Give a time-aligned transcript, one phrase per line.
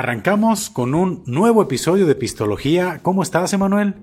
[0.00, 3.00] Arrancamos con un nuevo episodio de Pistología.
[3.02, 3.96] ¿Cómo estás, Emanuel?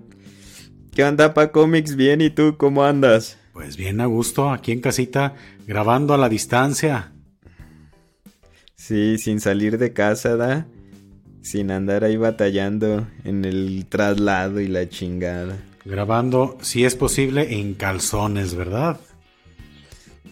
[0.91, 1.95] ¿Qué onda, pa Comics?
[1.95, 3.39] Bien, ¿y tú cómo andas?
[3.52, 5.34] Pues bien a gusto, aquí en casita,
[5.66, 7.13] grabando a la distancia.
[8.75, 10.68] Sí, sin salir de casa, ¿da?
[11.41, 15.57] Sin andar ahí batallando en el traslado y la chingada.
[15.84, 18.99] Grabando, si es posible, en calzones, ¿verdad?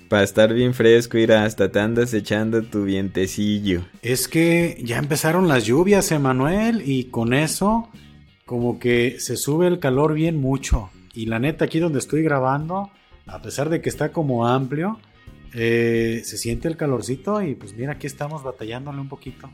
[0.09, 3.85] Para estar bien fresco, ir hasta te andas echando tu vientecillo.
[4.01, 7.89] Es que ya empezaron las lluvias, Emanuel, y con eso
[8.45, 10.89] como que se sube el calor bien mucho.
[11.13, 12.91] Y la neta, aquí donde estoy grabando,
[13.25, 14.99] a pesar de que está como amplio,
[15.53, 19.49] eh, se siente el calorcito y pues mira, aquí estamos batallándole un poquito.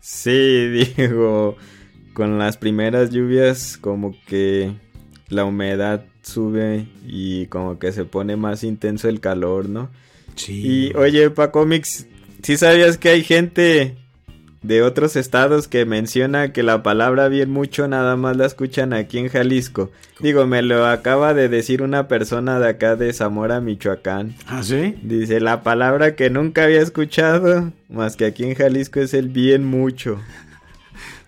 [0.00, 1.56] Sí, digo,
[2.14, 4.72] con las primeras lluvias como que
[5.28, 9.90] la humedad sube y como que se pone más intenso el calor, ¿no?
[10.34, 10.90] Sí.
[10.90, 12.06] Y oye, pa cómics,
[12.42, 13.96] ¿sí sabías que hay gente
[14.62, 19.18] de otros estados que menciona que la palabra bien mucho nada más la escuchan aquí
[19.18, 19.90] en Jalisco?
[20.18, 24.34] Digo, me lo acaba de decir una persona de acá de Zamora, Michoacán.
[24.48, 24.96] ¿Ah, sí?
[25.02, 29.64] Dice, la palabra que nunca había escuchado, más que aquí en Jalisco es el bien
[29.64, 30.20] mucho.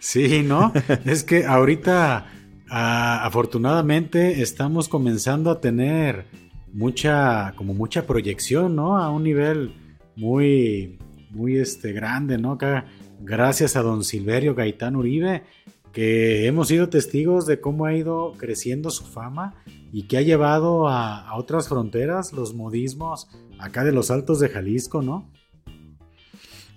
[0.00, 0.72] Sí, ¿no?
[1.06, 2.24] es que ahorita
[2.70, 6.26] Ah, afortunadamente estamos comenzando a tener
[6.72, 8.98] mucha, como mucha proyección, ¿no?
[8.98, 9.72] A un nivel
[10.16, 10.98] muy,
[11.30, 12.52] muy este, grande, ¿no?
[12.52, 12.86] Acá,
[13.20, 15.44] gracias a don Silverio Gaitán Uribe,
[15.92, 19.54] que hemos sido testigos de cómo ha ido creciendo su fama
[19.90, 24.50] y que ha llevado a, a otras fronteras los modismos acá de los altos de
[24.50, 25.30] Jalisco, ¿no?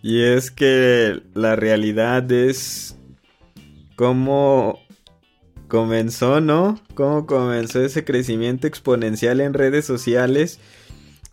[0.01, 2.97] Y es que la realidad es
[3.97, 4.79] cómo
[5.71, 6.77] comenzó, ¿no?
[6.95, 10.59] ¿Cómo comenzó ese crecimiento exponencial en redes sociales?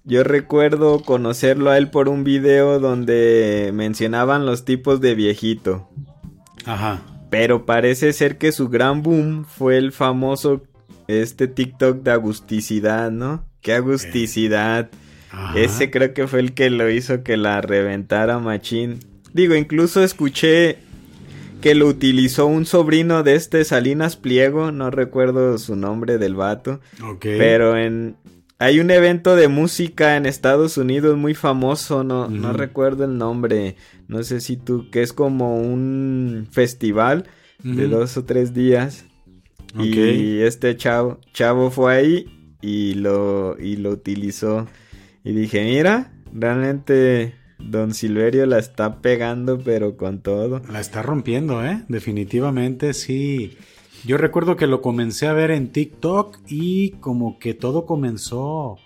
[0.05, 5.89] Yo recuerdo conocerlo a él por un video donde mencionaban los tipos de viejito.
[6.67, 7.03] Ajá.
[7.31, 10.63] Pero parece ser que su gran boom fue el famoso
[11.09, 13.45] este TikTok de agusticidad, ¿no?
[13.61, 14.89] Qué agusticidad.
[15.57, 19.01] Ese creo que fue el que lo hizo que la reventara machín.
[19.33, 20.79] Digo, incluso escuché
[21.61, 26.81] que lo utilizó un sobrino de este Salinas Pliego, no recuerdo su nombre del vato.
[27.21, 28.17] Pero en
[28.61, 33.77] hay un evento de música en Estados Unidos muy famoso, no, no recuerdo el nombre,
[34.09, 37.29] no sé si tú, que es como un festival
[37.63, 39.05] de dos o tres días.
[39.79, 44.67] Y este chavo, chavo fue ahí y lo, y lo utilizó.
[45.23, 50.63] Y dije, mira, realmente Don Silverio la está pegando, pero con todo.
[50.71, 51.85] La está rompiendo, ¿eh?
[51.89, 53.57] Definitivamente, sí.
[54.05, 58.77] Yo recuerdo que lo comencé a ver en TikTok y como que todo comenzó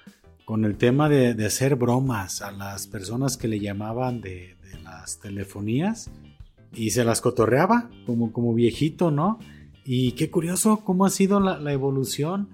[0.45, 6.11] con el tema de, hacer bromas a las personas que le llamaban de, las telefonías
[6.73, 9.39] y se las cotorreaba como, como viejito, ¿no?
[9.85, 12.49] Y qué curioso cómo ha sido la, la evolución,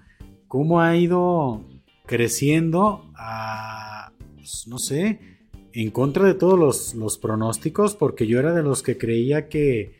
[0.47, 1.63] cómo ha ido
[2.05, 5.28] creciendo a, pues, no sé,
[5.81, 9.97] en contra de todos los, pronósticos, porque yo era de los que creía que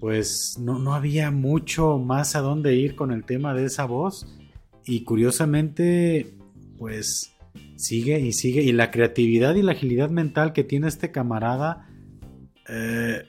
[0.00, 4.26] pues no, no, había mucho más a dónde ir con el tema de esa voz.
[4.84, 6.34] Y curiosamente,
[6.78, 7.32] pues
[7.76, 8.62] sigue y sigue.
[8.62, 11.88] Y la creatividad y la agilidad mental que tiene este camarada,
[12.68, 13.22] eh,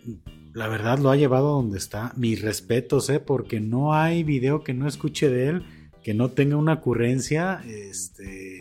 [0.54, 2.14] la verdad lo ha llevado a donde está.
[2.18, 3.20] Mis respetos, ¿eh?
[3.20, 5.66] porque no hay video que no escuche de él,
[6.04, 7.62] que no tenga una ocurrencia.
[7.66, 8.55] Este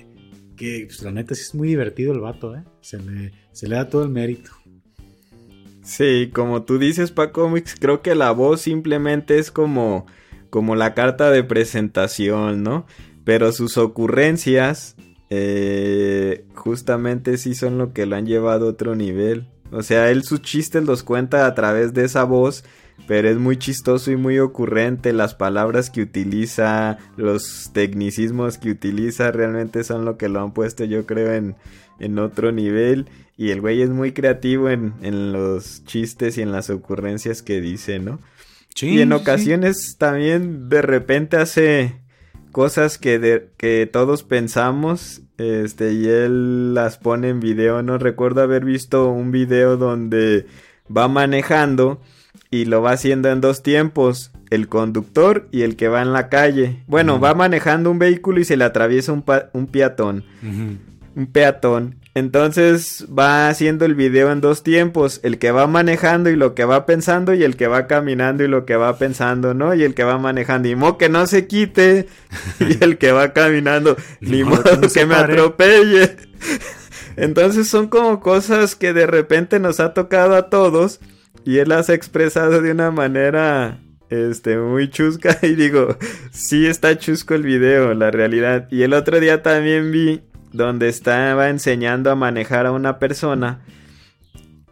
[0.87, 2.65] pues, la neta sí es muy divertido el vato, ¿eh?
[2.81, 4.51] Se le, da todo el mérito.
[5.83, 10.07] Sí, como tú dices, Pa Comics, creo que la voz simplemente es como,
[10.51, 12.87] como la carta de presentación, ¿no?
[13.25, 14.97] Pero sus ocurrencias,
[15.31, 19.49] eh, justamente sí son lo que lo han llevado a otro nivel.
[19.71, 22.65] O sea, él sus chistes los cuenta a través de esa voz
[23.07, 25.13] pero es muy chistoso y muy ocurrente.
[25.13, 30.85] Las palabras que utiliza, los tecnicismos que utiliza, realmente son lo que lo han puesto,
[30.85, 31.57] yo creo, en,
[31.99, 33.07] en otro nivel.
[33.37, 37.61] Y el güey es muy creativo en, en, los chistes y en las ocurrencias que
[37.61, 38.21] dice, ¿no?
[38.75, 42.01] Sí, y en ocasiones también de repente hace
[42.53, 48.43] cosas que, de, que todos pensamos este y él las pone en video no recuerdo
[48.43, 50.47] haber visto un video donde
[50.97, 52.01] va manejando
[52.55, 56.29] y lo va haciendo en dos tiempos, el conductor y el que va en la
[56.29, 56.85] calle.
[56.87, 60.25] Bueno, va manejando un vehículo y se le atraviesa un, un peatón.
[61.17, 61.97] Un peatón.
[62.15, 66.65] Entonces va haciendo el video en dos tiempos, el que va manejando y lo que
[66.65, 69.75] va pensando y el que va caminando y lo que va pensando, ¿no?
[69.75, 72.07] Y el que va manejando, y mo que no se quite
[72.61, 76.19] y el que va caminando, ni, modo que me atropelle.
[77.17, 81.01] Entonces son como cosas que de repente nos ha tocado a todos
[81.45, 83.79] y él las ha expresado de una manera
[84.11, 85.97] este, muy chusca y digo,
[86.31, 88.69] sí está chusco el video, la realidad.
[88.71, 93.63] Y el otro día también vi donde estaba enseñando a manejar a una persona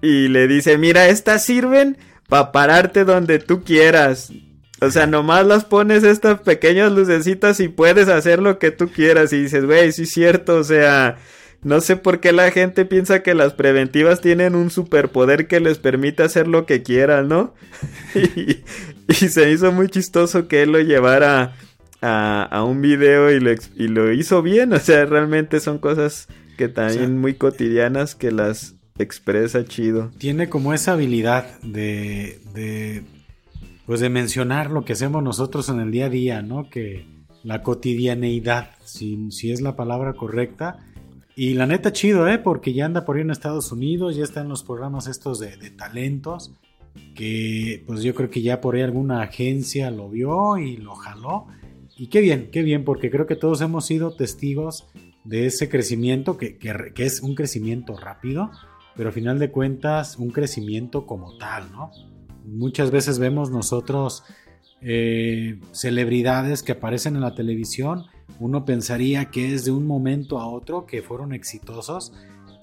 [0.00, 1.96] y le dice, mira, estas sirven
[2.28, 4.32] para pararte donde tú quieras.
[4.80, 9.32] O sea, nomás las pones estas pequeñas lucecitas y puedes hacer lo que tú quieras.
[9.32, 11.18] Y dices, güey, sí es cierto, o sea,
[11.62, 15.78] no sé por qué la gente piensa que las preventivas tienen un superpoder que les
[15.78, 17.54] permite hacer lo que quieran, ¿no?
[18.14, 18.64] y,
[19.28, 21.54] se hizo muy chistoso que él lo llevara
[22.00, 24.72] a, un video y lo, y lo, hizo bien.
[24.72, 26.26] O sea, realmente son cosas
[26.56, 30.10] que también muy cotidianas que las expresa chido.
[30.18, 33.04] Tiene como esa habilidad de, de,
[33.86, 36.68] pues de mencionar lo que hacemos nosotros en el día a día, ¿no?
[36.68, 37.06] Que
[37.44, 40.78] la cotidianeidad, si, si es la palabra correcta,
[41.34, 42.38] y la neta chido, ¿eh?
[42.38, 45.56] Porque ya anda por ahí en Estados Unidos, ya está en los programas estos de,
[45.70, 46.52] talentos,
[47.14, 51.46] que pues yo creo que ya por ahí alguna agencia lo vio y lo jaló.
[51.96, 54.86] Y qué bien, qué bien, porque creo que todos hemos sido testigos
[55.24, 58.50] de ese crecimiento, que, que es un crecimiento rápido,
[58.96, 61.90] pero a final de cuentas un crecimiento como tal, ¿no?
[62.44, 64.24] Muchas veces vemos nosotros
[64.84, 68.06] eh, celebridades que aparecen en la televisión,
[68.38, 72.12] uno pensaría que es de un momento a otro que fueron exitosos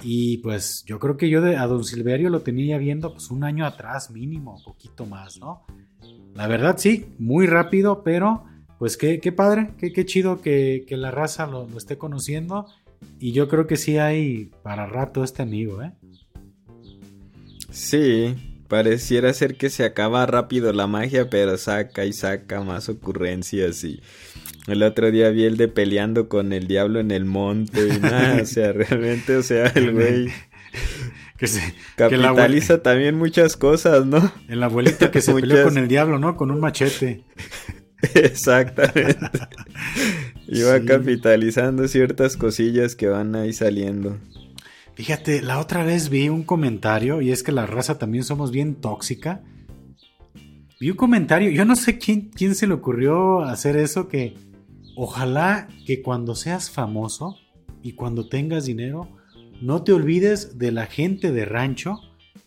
[0.01, 3.65] y pues yo creo que yo a Don Silverio lo tenía viendo pues un año
[3.65, 5.65] atrás mínimo, poquito más, ¿no?
[6.35, 8.45] La verdad sí, muy rápido, pero
[8.77, 12.65] pues qué, qué padre, qué, qué chido que, la raza lo, lo, esté conociendo
[13.19, 15.91] y yo creo que sí hay para rato este amigo, ¿eh?
[17.71, 18.35] Sí,
[18.69, 23.99] Pareciera ser que se acaba rápido la magia, pero saca y saca más ocurrencias y
[24.71, 28.41] el otro día vi el de peleando con el diablo en el monte y nada,
[28.41, 30.29] o sea, realmente, o sea, el güey
[31.39, 34.31] que se capitaliza también muchas cosas, ¿no?
[34.49, 36.35] El abuelito que se peleó con el diablo, ¿no?
[36.35, 37.23] Con un machete.
[38.13, 39.17] Exactamente.
[40.47, 44.17] Iba capitalizando ciertas cosillas que van ahí saliendo.
[44.95, 48.75] Fíjate, la otra vez vi un comentario, y es que la raza también somos bien
[48.75, 49.41] tóxica.
[50.81, 54.35] Vi un comentario, yo no sé quién, quién se le ocurrió hacer eso, que
[55.01, 57.37] ojalá que cuando seas famoso
[57.81, 59.09] y cuando tengas dinero,
[59.61, 62.01] no te olvides de la gente de rancho,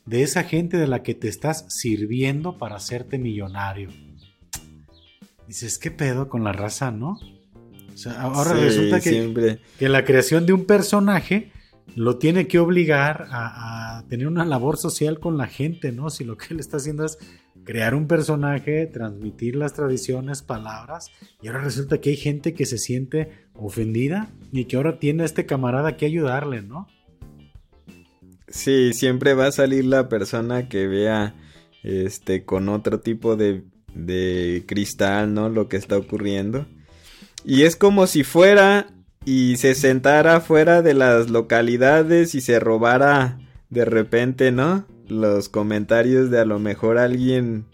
[0.04, 3.88] de esa gente de la que te estás sirviendo para hacerte millonario.
[5.49, 7.19] Dices, ¿qué pedo con la raza, no?
[7.94, 11.52] O sea, ahora resulta que, que la creación de un personaje
[11.94, 16.11] lo tiene que obligar a, tener una labor social con la gente, ¿no?
[16.11, 17.19] Si lo que él está haciendo es
[17.64, 22.79] crear un personaje, transmitir las tradiciones, palabras, y ahora resulta que hay gente que se
[22.79, 26.88] siente ofendida y que ahora tiene a este camarada que ayudarle, ¿no?
[28.49, 31.34] Sí, siempre va a salir la persona que vea
[31.82, 33.64] este con otro tipo de,
[33.94, 35.49] de cristal, ¿no?
[35.49, 36.67] Lo que está ocurriendo.
[37.44, 38.88] Y es como si fuera
[39.24, 43.38] y se sentara fuera de las localidades y se robara
[43.70, 44.86] de repente, ¿no?
[45.08, 47.66] Los comentarios de a lo mejor alguien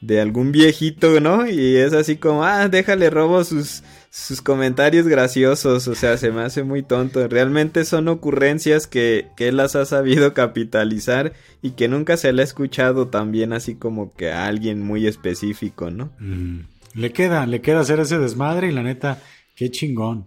[0.00, 1.46] de algún viejito, ¿no?
[1.48, 6.42] Y es así como, ah, déjale robo sus, sus comentarios graciosos, o sea, se me
[6.42, 7.26] hace muy tonto.
[7.28, 12.42] Realmente son ocurrencias que, que él las ha sabido capitalizar y que nunca se le
[12.42, 16.10] ha escuchado también así como que a alguien muy específico, ¿no?
[16.18, 16.60] Mm.
[16.94, 19.22] Le queda, le queda hacer ese desmadre y la neta,
[19.54, 20.26] qué chingón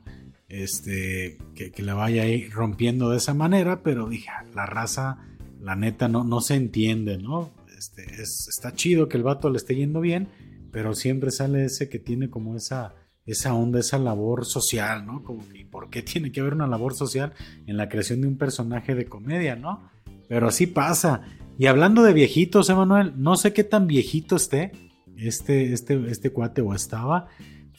[0.52, 5.18] este, que, que, la vaya ahí rompiendo de esa manera, pero dije, ah, la raza,
[5.62, 7.52] la neta, no, no se entiende, ¿no?
[7.78, 10.28] Este, es, está chido que el vato le esté yendo bien,
[10.72, 15.24] pero siempre sale ese que tiene como esa, esa onda, esa labor social, ¿no?
[15.24, 17.34] Como, ¿y por qué tiene que haber una labor social
[17.66, 19.90] en la creación de un personaje de comedia, ¿no?
[20.28, 21.22] Pero así pasa.
[21.58, 24.74] Y hablando de viejitos, Emanuel, no sé qué tan viejito esté
[25.16, 27.28] este, este, este cuate o estaba,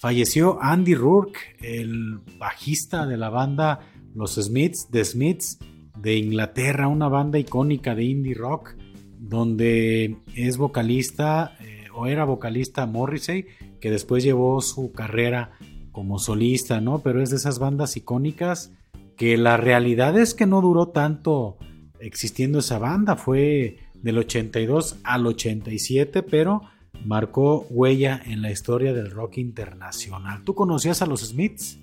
[0.03, 3.79] falleció Andy Rourke, el bajista de la banda
[4.17, 5.61] Los Smiths, The Smiths
[5.97, 8.75] de Inglaterra, una banda icónica de indie rock,
[9.21, 13.47] donde es vocalista eh, o era vocalista Morrissey,
[13.81, 15.53] que después llevó su carrera
[15.93, 16.99] como solista, ¿no?
[16.99, 18.73] Pero es de esas bandas icónicas
[19.17, 21.59] que la realidad es que no duró tanto
[22.01, 26.63] existiendo esa banda, fue del 82 al 87, pero
[27.05, 30.43] marcó huella en la historia del rock internacional.
[30.45, 31.79] ¿Tú conocías a los Smiths?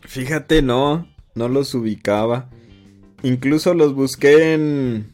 [0.00, 2.48] Fíjate, no, no los ubicaba.
[3.22, 5.12] Incluso los busqué en,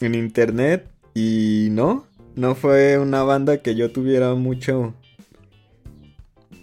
[0.00, 4.94] en internet y no, no fue una banda que yo tuviera mucho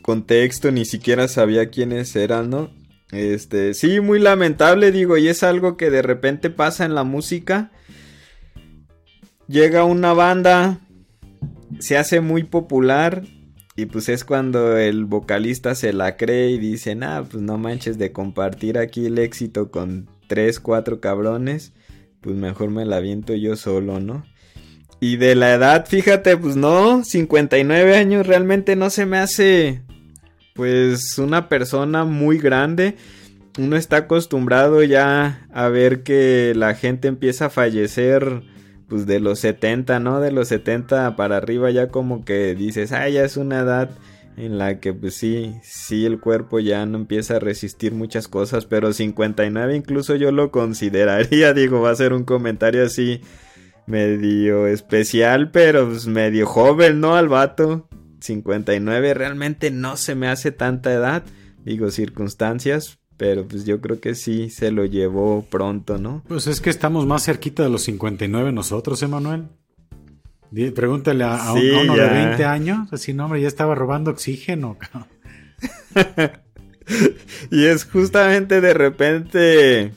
[0.01, 2.70] contexto, ni siquiera sabía quiénes eran, ¿no?
[3.12, 7.72] Este, sí, muy lamentable, digo, y es algo que de repente pasa en la música
[9.48, 10.80] llega una banda,
[11.79, 13.24] se hace muy popular
[13.75, 18.00] y pues es cuando el vocalista se la cree y dice, ah, pues no manches
[18.00, 21.74] de compartir aquí el éxito con tres, cuatro cabrones,
[22.22, 24.25] pues mejor me la aviento yo solo, ¿no?
[25.00, 29.84] Y de la edad, fíjate, pues no, 59 años realmente no se me hace
[30.55, 32.96] pues una persona muy grande.
[33.60, 38.41] Uno está acostumbrado ya a ver que la gente empieza a fallecer
[38.88, 40.20] pues de los 70, ¿no?
[40.20, 43.89] De los 70 para arriba ya como que dices, ah, ya es una edad
[44.38, 48.65] en la que pues sí, sí el cuerpo ya no empieza a resistir muchas cosas,
[48.65, 53.22] pero 59 incluso yo lo consideraría, digo, va a ser un comentario así
[53.88, 57.15] medio especial, pero pues medio joven, ¿no?
[57.15, 57.88] Al vato.
[58.20, 61.24] 59 realmente no se me hace tanta edad,
[61.63, 66.24] digo circunstancias, pero pues yo creo que sí se lo llevó pronto, ¿no?
[66.27, 69.47] Pues es que estamos más cerquita de los 59 nosotros, Emanuel.
[70.74, 74.77] Pregúntale a, uno de 20 años, así no, hombre, ya estaba robando oxígeno.
[77.51, 79.91] y es justamente de repente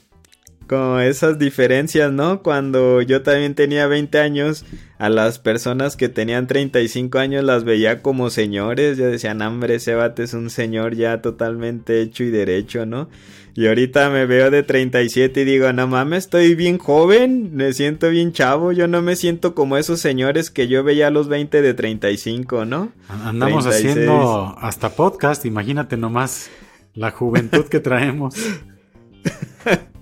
[0.70, 2.44] como esas diferencias, ¿no?
[2.44, 4.64] Cuando yo también tenía 20 años,
[4.98, 9.96] a las personas que tenían 35 años las veía como señores, yo decía, hombre, ese
[9.96, 13.08] bate es un señor ya totalmente hecho y derecho, ¿no?
[13.56, 18.08] Y ahorita me veo de 37 y digo, no mames, estoy bien joven, me siento
[18.08, 21.62] bien chavo, yo no me siento como esos señores que yo veía a los 20
[21.62, 22.92] de 35, ¿no?
[23.08, 26.48] Andamos haciendo hasta podcast, imagínate nomás
[26.94, 28.36] la juventud que traemos.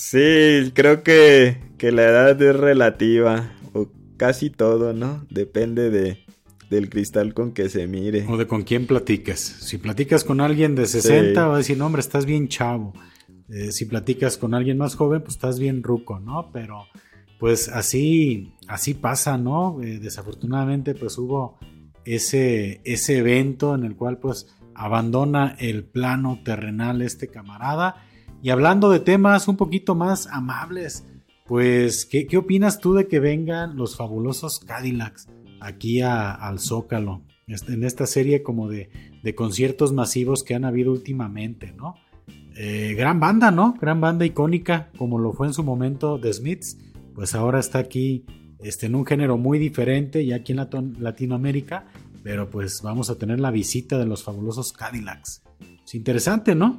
[0.00, 5.26] Sí, creo que, que la edad es relativa, o casi todo, ¿no?
[5.28, 6.24] Depende de,
[6.70, 8.24] del cristal con que se mire.
[8.26, 9.38] O de con quién platiques.
[9.38, 12.94] Si platicas con alguien de 60, va a decir, no, hombre, estás bien chavo.
[13.50, 16.50] Eh, si platicas con alguien más joven, pues estás bien ruco, ¿no?
[16.50, 16.86] Pero
[17.38, 19.82] pues así, así pasa, ¿no?
[19.82, 21.58] Eh, desafortunadamente, pues hubo
[22.06, 28.06] ese, ese evento en el cual pues abandona el plano terrenal este camarada
[28.42, 31.04] y hablando de temas un poquito más amables,
[31.46, 35.28] pues, ¿qué, opinas tú de que vengan los fabulosos Cadillacs
[35.60, 37.22] aquí al Zócalo?
[37.68, 38.88] En esta serie como de,
[39.34, 41.96] conciertos masivos que han habido últimamente, ¿no?
[42.56, 43.74] Eh, gran banda, ¿no?
[43.80, 46.78] Gran banda icónica, como lo fue en su momento The Smiths,
[47.14, 48.24] pues ahora está aquí
[48.60, 51.86] este, en un género muy diferente y aquí en Latinoamérica,
[52.22, 55.42] pero pues vamos a tener la visita de los fabulosos Cadillacs.
[55.84, 56.78] Es interesante, ¿no?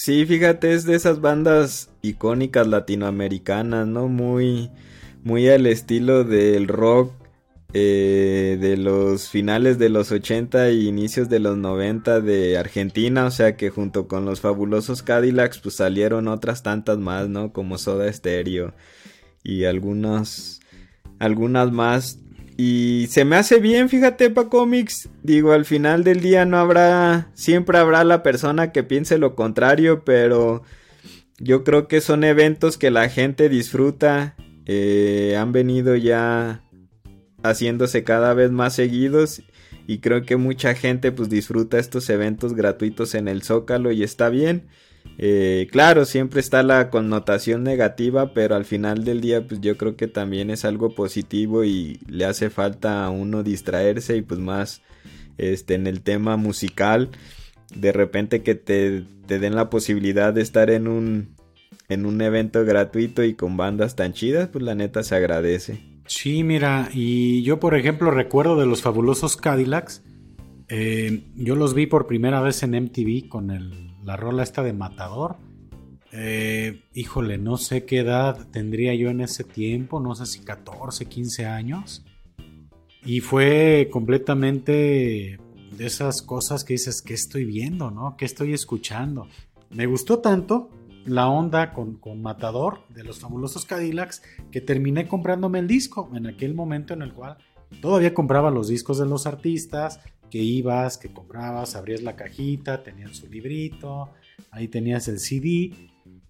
[0.00, 4.06] Sí, fíjate, es de esas bandas icónicas latinoamericanas, ¿no?
[4.06, 4.70] Muy,
[5.24, 7.12] muy al estilo del rock
[7.72, 13.32] eh, de los finales de los 80 y inicios de los 90 de Argentina, o
[13.32, 17.52] sea que junto con los fabulosos Cadillacs pues salieron otras tantas más, ¿no?
[17.52, 18.74] Como Soda Stereo
[19.42, 20.60] y algunas
[21.18, 22.20] algunas más
[22.60, 25.08] y se me hace bien, fíjate, pa cómics.
[25.22, 30.04] Digo, al final del día no habrá, siempre habrá la persona que piense lo contrario,
[30.04, 30.64] pero
[31.38, 34.34] yo creo que son eventos que la gente disfruta.
[34.66, 36.64] Eh, han venido ya
[37.44, 39.40] haciéndose cada vez más seguidos
[39.86, 44.30] y creo que mucha gente pues disfruta estos eventos gratuitos en el Zócalo y está
[44.30, 44.66] bien.
[45.20, 49.96] Eh, claro, siempre está la connotación negativa, pero al final del día, pues yo creo
[49.96, 54.80] que también es algo positivo y le hace falta a uno distraerse y pues más
[55.36, 57.10] este, en el tema musical.
[57.74, 61.34] De repente que te, te den la posibilidad de estar en un,
[61.88, 65.80] en un evento gratuito y con bandas tan chidas, pues la neta se agradece.
[66.06, 70.02] Sí, mira, y yo por ejemplo recuerdo de los fabulosos Cadillacs,
[70.68, 74.72] eh, yo los vi por primera vez en MTV con el la rola esta de
[74.72, 75.36] Matador.
[76.12, 81.04] Eh, híjole, no sé qué edad tendría yo en ese tiempo, no sé si 14,
[81.04, 82.06] 15 años.
[83.04, 85.38] Y fue completamente
[85.76, 88.16] de esas cosas que dices, ¿qué estoy viendo, no?
[88.16, 89.28] ¿Qué estoy escuchando?
[89.68, 90.70] Me gustó tanto
[91.04, 96.26] la onda con, con, Matador de los fabulosos Cadillacs que terminé comprándome el disco en
[96.26, 97.36] aquel momento en el cual
[97.82, 103.14] todavía compraba los discos de los artistas, que ibas, que comprabas, abrías la cajita, tenían
[103.14, 104.10] su librito,
[104.50, 105.72] ahí tenías el CD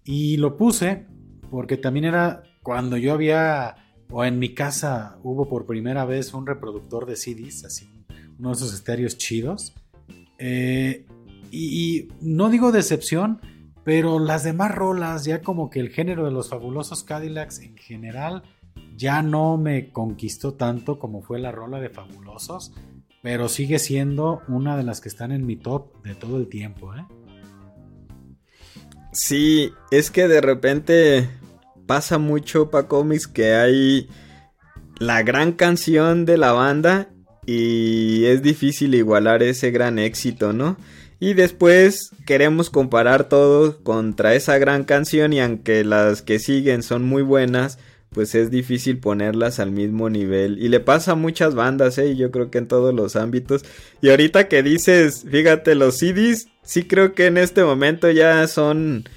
[0.03, 1.05] y lo puse
[1.49, 3.75] porque también era cuando yo había,
[4.11, 7.89] o en mi casa hubo por primera vez un reproductor de CDs, así,
[8.37, 9.73] uno de esos estéreos chidos.
[10.37, 11.05] Eh,
[11.51, 13.41] y, y, no digo decepción,
[13.83, 18.43] pero las demás rolas, ya como que el género de los fabulosos Cadillacs en general,
[18.95, 22.73] ya no me conquistó tanto como fue la rola de Fabulosos
[23.21, 26.93] pero sigue siendo una de las que están en mi top de todo el tiempo,
[26.95, 27.05] ¿eh?
[29.11, 31.29] Sí, es que de repente
[31.87, 34.07] pasa mucho para cómics que hay
[34.99, 37.09] la gran canción de la banda
[37.45, 40.77] y es difícil igualar ese gran éxito, ¿no?
[41.19, 47.03] Y después queremos comparar todo contra esa gran canción y aunque las que siguen son
[47.03, 47.79] muy buenas,
[48.11, 50.61] pues es difícil ponerlas al mismo nivel.
[50.61, 52.15] Y le pasa a muchas bandas, ¿eh?
[52.15, 53.63] Yo creo que en todos los ámbitos.
[54.01, 59.07] Y ahorita que dices, fíjate, los CDs, sí creo que en este momento ya son,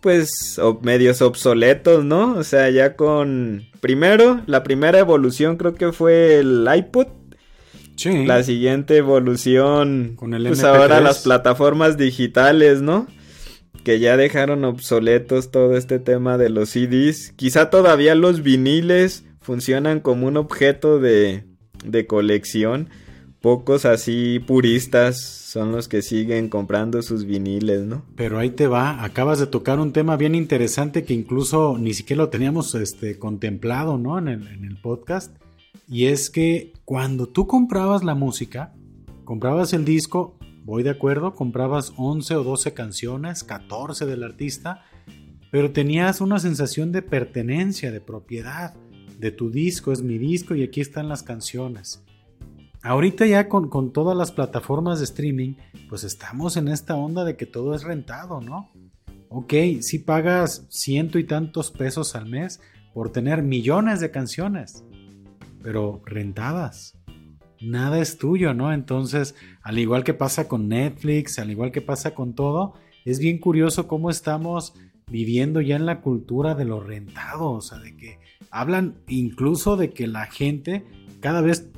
[0.00, 2.34] pues, medios obsoletos, ¿no?
[2.34, 3.66] O sea, ya con...
[3.80, 7.08] Primero, la primera evolución creo que fue el iPod.
[7.96, 8.24] Sí.
[8.24, 13.08] La siguiente evolución, con el pues ahora las plataformas digitales, ¿no?
[13.84, 17.32] Que ya dejaron obsoletos todo este tema de los CDs.
[17.36, 21.44] Quizá todavía los viniles funcionan como un objeto de,
[21.84, 22.88] de colección.
[23.40, 28.04] Pocos así puristas son los que siguen comprando sus viniles, ¿no?
[28.16, 32.24] Pero ahí te va, acabas de tocar un tema bien interesante que incluso ni siquiera
[32.24, 34.18] lo teníamos este, contemplado, ¿no?
[34.18, 35.34] En el, en el podcast.
[35.88, 38.74] Y es que cuando tú comprabas la música,
[39.24, 40.37] comprabas el disco,
[40.68, 44.84] Voy de acuerdo, comprabas 11 o 12 canciones, 14 del artista,
[45.50, 48.74] pero tenías una sensación de pertenencia, de propiedad,
[49.18, 52.04] de tu disco, es mi disco y aquí están las canciones.
[52.82, 55.54] Ahorita ya con, con todas las plataformas de streaming,
[55.88, 58.70] pues estamos en esta onda de que todo es rentado, ¿no?
[59.30, 62.60] Ok, si pagas ciento y tantos pesos al mes
[62.92, 64.84] por tener millones de canciones,
[65.62, 66.97] pero rentadas
[67.60, 68.72] nada es tuyo, ¿no?
[68.72, 72.74] Entonces, al igual que pasa con Netflix, al igual que pasa con todo,
[73.04, 74.74] es bien curioso cómo estamos
[75.10, 78.18] viviendo ya en la cultura de lo rentado, o sea, de que
[78.50, 80.84] hablan incluso de que la gente
[81.20, 81.70] cada vez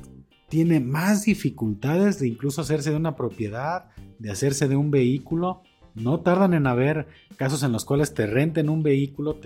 [0.49, 3.85] tiene más dificultades de incluso hacerse de una propiedad,
[4.19, 5.63] de hacerse de un vehículo.
[5.95, 9.39] No tardan en haber casos en los cuales te renten un vehículo,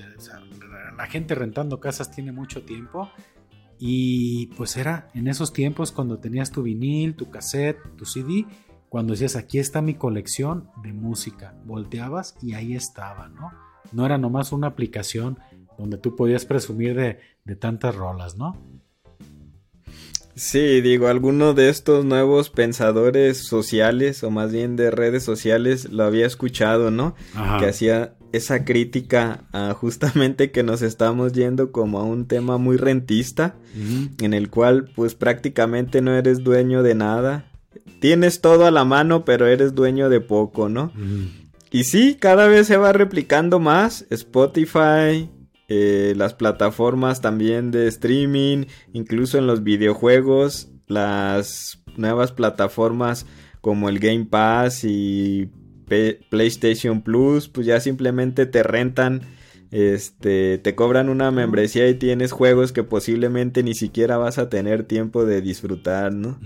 [0.98, 3.10] la gente rentando casas tiene mucho tiempo
[3.80, 8.46] y pues era en esos tiempos cuando tenías tu vinil, tu cassette, tu CD,
[8.90, 13.52] cuando decías aquí está mi colección de música, volteabas y ahí estaba, ¿no?
[13.92, 15.38] No era nomás una aplicación
[15.78, 18.58] donde tú podías presumir de, de tantas rolas, ¿no?
[20.36, 26.04] Sí, digo, alguno de estos nuevos pensadores sociales, o más bien de redes sociales, lo
[26.04, 27.16] había escuchado, ¿no?
[27.60, 32.76] Que hacía esa crítica a justamente que nos estamos yendo como a un tema muy
[32.76, 33.56] rentista,
[34.20, 37.50] en el cual pues prácticamente no eres dueño de nada.
[38.02, 40.92] Tienes todo a la mano, pero eres dueño de poco, ¿no?
[41.72, 44.06] Y sí, cada vez se va replicando más.
[44.10, 45.30] Spotify,
[45.68, 53.26] eh, las plataformas también de streaming, incluso en los videojuegos, las nuevas plataformas
[53.62, 55.50] como el Game Pass y
[56.30, 59.22] PlayStation Plus, pues ya simplemente te rentan,
[59.72, 64.84] este, te cobran una membresía y tienes juegos que posiblemente ni siquiera vas a tener
[64.84, 66.40] tiempo de disfrutar, ¿no?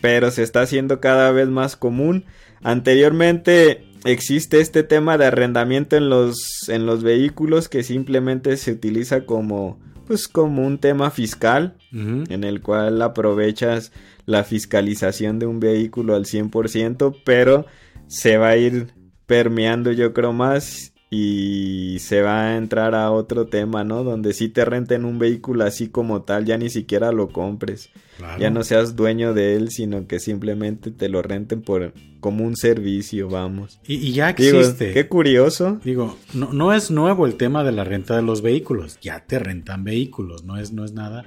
[0.00, 2.24] Pero se está haciendo cada vez más común.
[2.62, 9.26] Anteriormente existe este tema de arrendamiento en los, en los vehículos que simplemente se utiliza
[9.26, 13.92] como, pues como un tema fiscal en el cual aprovechas
[14.26, 17.66] la fiscalización de un vehículo al 100%, pero
[18.06, 18.92] se va a ir
[19.26, 24.04] permeando yo creo más y se va a entrar a otro tema, ¿no?
[24.04, 27.90] Donde si te renten un vehículo así como tal, ya ni siquiera lo compres.
[28.38, 32.54] Ya no seas dueño de él, sino que simplemente te lo renten por como un
[32.54, 33.80] servicio, vamos.
[33.88, 34.92] Y, ya existe.
[34.92, 35.80] qué curioso.
[35.84, 38.98] Digo, no, no, es nuevo el tema de la renta de los vehículos.
[39.00, 41.24] Ya te rentan vehículos, no es, no es nada.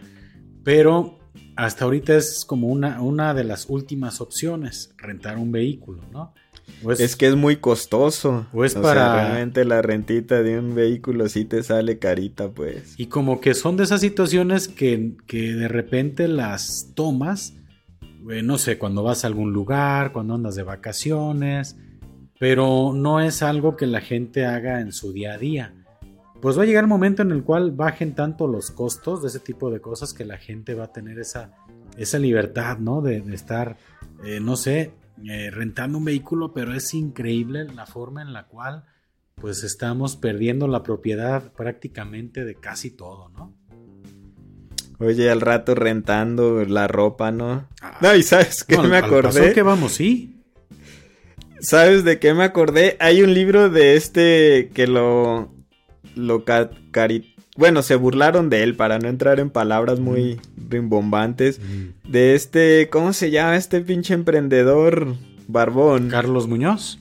[0.64, 1.20] Pero
[1.58, 6.34] hasta ahorita es como una, una de las últimas opciones, rentar un vehículo, ¿no?
[6.92, 8.46] Es, que es muy costoso.
[8.54, 9.16] O es para.
[9.16, 12.96] realmente la rentita de un vehículo sí te sale carita, pues.
[12.98, 17.54] Y como que son de esas situaciones que, que de repente las tomas,
[18.30, 21.78] eh, no sé, cuando vas a algún lugar, cuando andas de vacaciones,
[22.40, 25.74] pero no es algo que la gente haga en su día a día.
[26.42, 29.40] Pues va a llegar un momento en el cual bajen tanto los costos de ese
[29.40, 31.52] tipo de cosas que la gente va a tener esa,
[31.98, 33.02] esa libertad, ¿no?
[33.02, 33.78] De, estar,
[34.26, 34.92] eh, no sé,
[35.30, 38.86] eh, rentando un vehículo, pero es increíble la forma en la cual
[39.36, 43.54] pues estamos perdiendo la propiedad prácticamente de casi todo, ¿no?
[45.00, 47.68] Oye, al rato rentando la ropa, ¿no?
[47.82, 49.54] Ah, no, y sabes qué me acordé.
[49.54, 50.42] que vamos, sí.
[51.60, 52.98] ¿Sabes de qué me acordé?
[53.00, 55.54] Hay un libro de este que lo.
[56.16, 56.44] lo
[57.56, 60.40] bueno, se burlaron de él para no entrar en palabras muy
[60.70, 61.60] rimbombantes.
[62.08, 65.16] De este, ¿cómo se llama este pinche emprendedor
[65.48, 66.10] barbón?
[66.10, 67.00] Carlos Muñoz.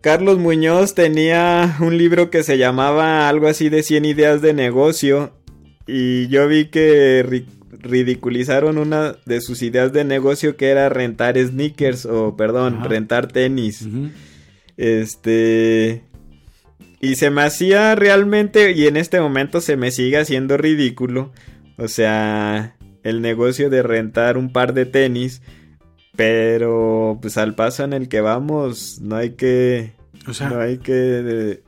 [0.00, 5.32] Carlos Muñoz tenía un libro que se llamaba algo así de 100 ideas de negocio
[5.86, 12.06] y yo vi que ridiculizaron una de sus ideas de negocio que era rentar sneakers
[12.06, 13.86] o perdón, rentar tenis.
[14.76, 16.02] Este
[17.00, 21.32] y se me hacía realmente y en este momento se me sigue haciendo ridículo.
[21.78, 25.42] O sea, el negocio de rentar un par de tenis
[26.16, 29.92] pero pues al paso en el que vamos, no hay que.
[30.26, 30.48] O sea.
[30.48, 31.62] No hay que.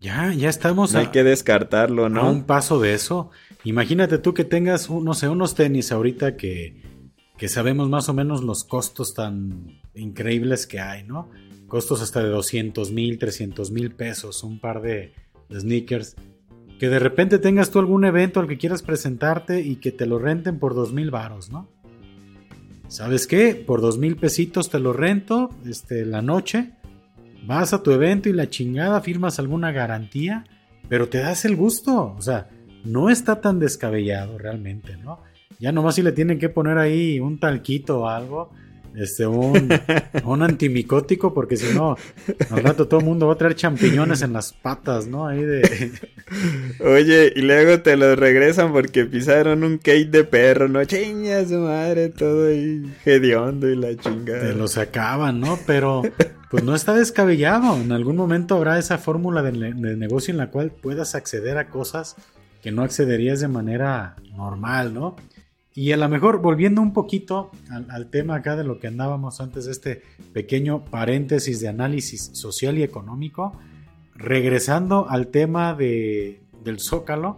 [0.00, 0.92] ya, ya estamos.
[0.92, 2.20] No hay que descartarlo, ¿no?
[2.20, 3.30] A un paso de eso.
[3.64, 6.80] Imagínate tú que tengas, no sé, unos tenis ahorita que,
[7.36, 11.28] que sabemos más o menos los costos tan increíbles que hay, ¿no?
[11.68, 15.12] Costos hasta de 200 mil, 300 mil pesos, un par de,
[15.52, 16.16] sneakers.
[16.78, 20.18] Que de repente tengas tú algún evento al que quieras presentarte y que te lo
[20.18, 21.68] renten por dos mil varos, ¿no?
[22.88, 23.54] ¿sabes qué?
[23.54, 26.72] Por dos mil pesitos te lo rento este, la noche.
[27.46, 30.44] Vas a tu evento y la chingada firmas alguna garantía,
[30.88, 32.14] pero te das el gusto.
[32.16, 32.48] O sea,
[32.84, 35.20] no está tan descabellado realmente, ¿no?
[35.58, 38.50] Ya nomás si le tienen que poner ahí un talquito o algo,
[38.96, 39.68] este, un,
[40.24, 41.96] un antimicótico, porque si no,
[42.50, 45.26] al rato todo el mundo va a traer champiñones en las patas, ¿no?
[45.26, 45.92] Ahí de.
[46.80, 50.84] Oye, y luego te los regresan porque pisaron un cake de perro, ¿no?
[50.84, 54.40] Chinga su madre, todo ahí hediondo y la chingada.
[54.40, 55.58] Te lo sacaban, ¿no?
[55.66, 56.02] Pero,
[56.50, 57.76] pues no está descabellado.
[57.76, 61.68] En algún momento habrá esa fórmula de, de negocio en la cual puedas acceder a
[61.68, 62.16] cosas
[62.62, 65.16] que no accederías de manera normal, ¿no?
[65.76, 67.50] Y a lo mejor volviendo un poquito
[67.90, 72.78] al, tema acá de lo que andábamos antes de este pequeño paréntesis de análisis social
[72.78, 73.52] y económico,
[74.14, 77.36] regresando al tema de, del zócalo,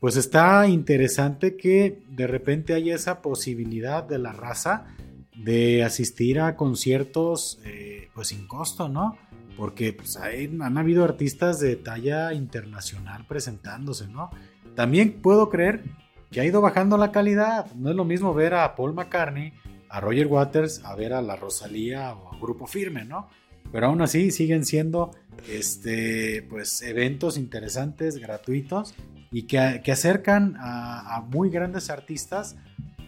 [0.00, 4.94] pues está interesante que de repente haya esa posibilidad de la raza
[5.34, 9.16] de asistir a conciertos eh, pues sin costo, ¿no?
[9.56, 14.28] Porque pues, han habido artistas de talla internacional presentándose, ¿no?
[14.74, 15.84] También puedo creer
[16.30, 17.72] que ha ido bajando la calidad.
[17.74, 19.52] No es lo mismo ver a Paul McCartney,
[19.88, 23.28] a Roger Waters, a ver a la Rosalía o a Grupo Firme, ¿no?
[23.72, 25.10] Pero aún así siguen siendo
[25.48, 28.94] este, pues, eventos interesantes, gratuitos
[29.30, 32.56] y que, acercan a, a, muy grandes artistas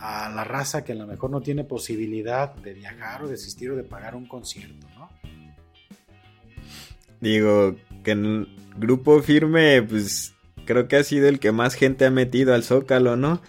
[0.00, 3.70] a la raza que a lo mejor no tiene posibilidad de viajar o de asistir
[3.70, 5.10] o de pagar un concierto, ¿no?
[7.20, 10.34] Digo, que en el grupo firme, pues
[10.70, 13.42] creo que ha sido el que más gente ha metido al Zócalo, ¿no?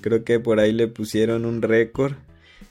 [0.00, 2.14] Creo que por ahí le pusieron un récord.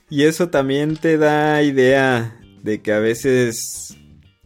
[0.10, 3.98] Y eso también te da idea de que a veces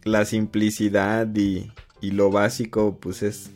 [0.04, 3.50] la simplicidad y, y lo básico pues es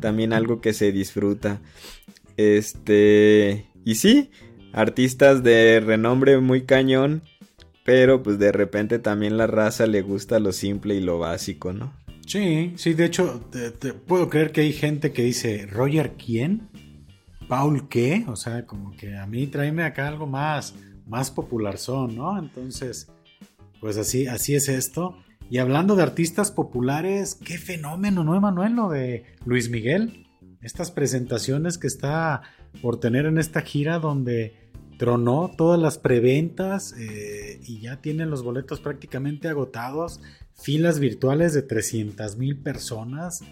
[0.00, 1.60] también algo que se disfruta.
[2.36, 4.32] Este, y sí,
[4.72, 7.22] artistas de renombre muy cañón,
[7.84, 11.92] pero pues de repente también la raza le gusta lo simple y lo básico, ¿no?
[12.26, 16.68] Sí, sí, de hecho, te, puedo creer que hay gente que dice, Roger, ¿quién?
[17.48, 18.24] ¿Paul qué?
[18.28, 20.74] O sea, como que a mí tráeme acá algo más,
[21.06, 22.38] más popular son, ¿no?
[22.38, 23.08] Entonces,
[23.80, 25.18] pues así, así es esto.
[25.50, 28.74] Y hablando de artistas populares, qué fenómeno, ¿no, Emanuel?
[28.74, 30.26] Lo de Luis Miguel.
[30.62, 32.42] Estas presentaciones que está
[32.80, 34.63] por tener en esta gira donde
[34.98, 40.20] tronó todas las preventas eh, y ya tienen los boletos prácticamente agotados
[40.54, 43.42] filas virtuales de 300 mil personas.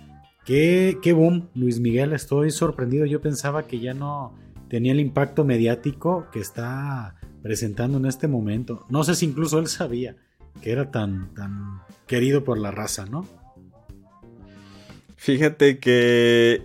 [0.45, 3.07] ¿Qué, qué boom, Luis Miguel, estoy sorprendido.
[3.07, 4.35] Yo pensaba que ya no
[4.69, 8.87] tenía el impacto mediático que está presentando en este momento.
[8.89, 10.17] No sé si incluso él sabía
[10.61, 13.27] que era tan, tan querido por la raza, ¿no?
[15.17, 16.63] Fíjate que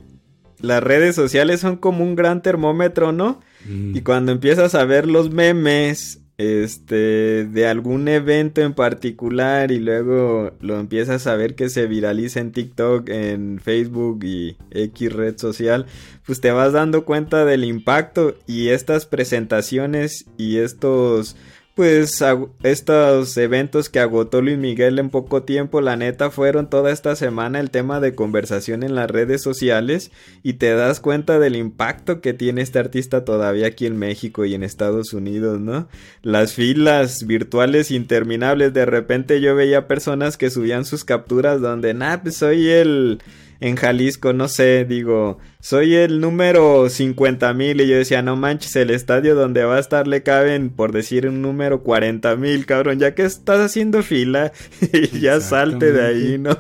[0.60, 3.40] las redes sociales son como un gran termómetro, ¿no?
[3.68, 3.96] Mm.
[3.96, 10.52] Y cuando empiezas a ver los memes este de algún evento en particular y luego
[10.62, 15.88] lo empiezas a ver que se viraliza en TikTok, en Facebook y X red social,
[16.26, 21.36] pues te vas dando cuenta del impacto y estas presentaciones y estos
[21.78, 22.24] pues
[22.64, 27.60] estos eventos que agotó Luis Miguel en poco tiempo, la neta fueron toda esta semana
[27.60, 30.10] el tema de conversación en las redes sociales
[30.42, 34.56] y te das cuenta del impacto que tiene este artista todavía aquí en México y
[34.56, 35.88] en Estados Unidos, ¿no?
[36.24, 42.18] Las filas virtuales interminables, de repente yo veía personas que subían sus capturas donde, nah,
[42.18, 43.20] pues soy el
[43.60, 48.76] en Jalisco, no sé, digo, soy el número 50 mil y yo decía, no manches,
[48.76, 53.00] el estadio donde va a estar le caben, por decir un número 40 mil, cabrón,
[53.00, 54.52] ya que estás haciendo fila
[54.94, 56.58] y ya salte de ahí, ¿no?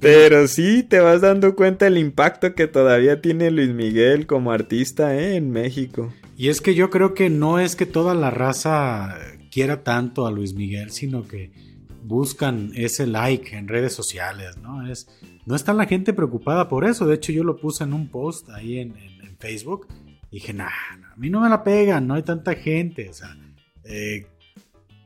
[0.00, 5.14] Pero sí te vas dando cuenta el impacto que todavía tiene Luis Miguel como artista
[5.14, 5.36] ¿eh?
[5.36, 6.12] en México.
[6.38, 9.14] Y es que yo creo que no es que toda la raza
[9.50, 11.52] quiera tanto a Luis Miguel, sino que
[12.02, 14.90] buscan ese like en redes sociales, ¿no?
[14.90, 15.06] Es,
[15.46, 17.06] no está la gente preocupada por eso.
[17.06, 18.94] De hecho, yo lo puse en un post ahí en,
[19.38, 19.86] Facebook.
[20.30, 23.08] Y dije, nah, a mí no me la pegan, no hay tanta gente.
[23.08, 23.34] O sea,
[23.84, 24.26] eh,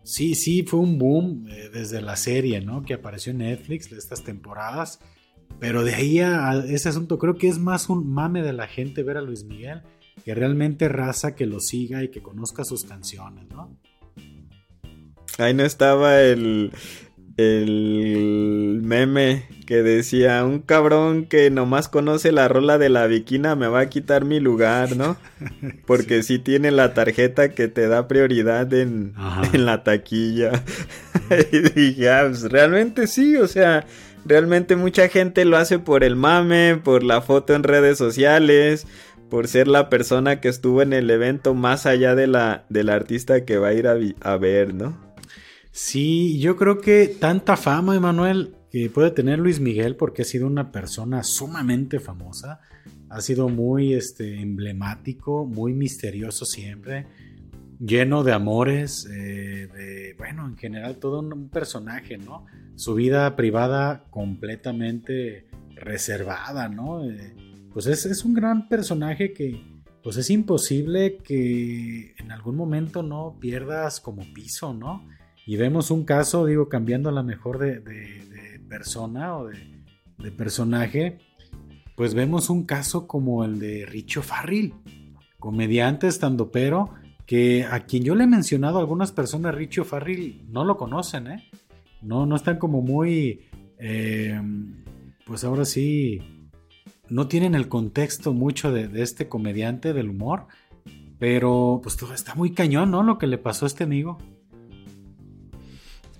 [0.02, 2.82] sí, sí, fue un boom eh, desde la serie, ¿no?
[2.82, 4.98] Que apareció en Netflix de estas temporadas.
[5.60, 9.04] Pero de ahí a, ese asunto, creo que es más un mame de la gente
[9.04, 9.82] ver a Luis Miguel
[10.24, 13.76] que realmente raza que lo siga y que conozca sus canciones, ¿no?
[15.38, 16.72] Ahí no estaba el,
[17.36, 23.66] el meme que decía, un cabrón que nomás conoce la rola de la viquina me
[23.66, 25.16] va a quitar mi lugar, ¿no?
[25.86, 29.14] Porque sí, tiene la tarjeta que te da prioridad en,
[29.52, 30.64] en la taquilla.
[31.52, 33.86] y dije, ah, pues, realmente sí, o sea,
[34.24, 38.86] realmente mucha gente lo hace por el mame, por la foto en redes sociales,
[39.28, 43.44] por ser la persona que estuvo en el evento más allá de la, del artista
[43.44, 45.13] que va a ir a, a ver, ¿no?
[45.76, 50.46] Sí, yo creo que tanta fama, Emanuel, que puede tener Luis Miguel porque ha sido
[50.46, 52.60] una persona sumamente famosa,
[53.10, 57.08] ha sido muy este, emblemático, muy misterioso siempre,
[57.80, 62.46] lleno de amores, eh, de, bueno, en general todo un, personaje, ¿no?
[62.76, 67.04] Su vida privada completamente reservada, ¿no?
[67.04, 67.34] Eh,
[67.72, 69.60] pues es, es, un gran personaje que,
[70.04, 75.04] pues es imposible que en algún momento no pierdas como piso, ¿no?
[75.46, 77.80] Y vemos un caso, digo, cambiando a la mejor de,
[78.68, 81.18] persona o de, personaje,
[81.96, 84.74] pues vemos un caso como el de Richo Farril,
[85.38, 86.90] comediante estando pero
[87.26, 91.26] que a quien yo le he mencionado a algunas personas, Richo Farril, no lo conocen,
[91.26, 91.50] ¿eh?
[92.02, 93.46] No, no están como muy,
[93.78, 94.40] eh,
[95.26, 96.50] pues ahora sí,
[97.08, 100.46] no tienen el contexto mucho de, de, este comediante del humor,
[101.18, 103.02] pero pues todo está muy cañón, ¿no?
[103.02, 104.18] Lo que le pasó a este amigo.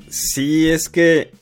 [0.09, 1.33] Sí, es que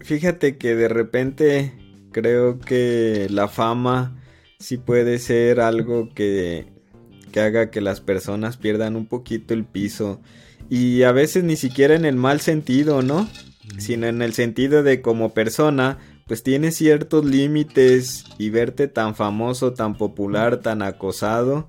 [0.00, 1.72] fíjate que de repente
[2.12, 4.22] creo que la fama
[4.58, 6.66] sí puede ser algo que,
[7.32, 10.20] que haga que las personas pierdan un poquito el piso.
[10.70, 13.28] Y a veces ni siquiera en el mal sentido, ¿no?
[13.78, 19.72] Sino en el sentido de como persona, pues tienes ciertos límites y verte tan famoso,
[19.72, 21.68] tan popular, tan acosado,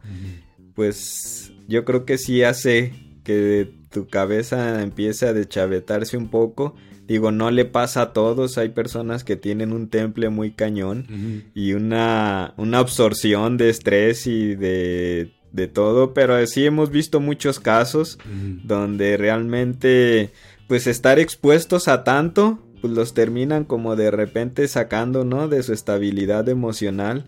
[0.75, 6.75] pues yo creo que sí hace que tu cabeza empieza a deschavetarse un poco.
[7.08, 11.08] Digo, no le pasa a todos, hay personas que tienen un temple muy cañón
[11.56, 17.60] y una, una absorción de estrés y de, de todo, pero sí hemos visto muchos
[17.60, 18.19] casos
[18.63, 20.30] donde realmente
[20.67, 25.47] pues estar expuestos a tanto pues los terminan como de repente sacando, ¿no?
[25.47, 27.25] De su estabilidad emocional.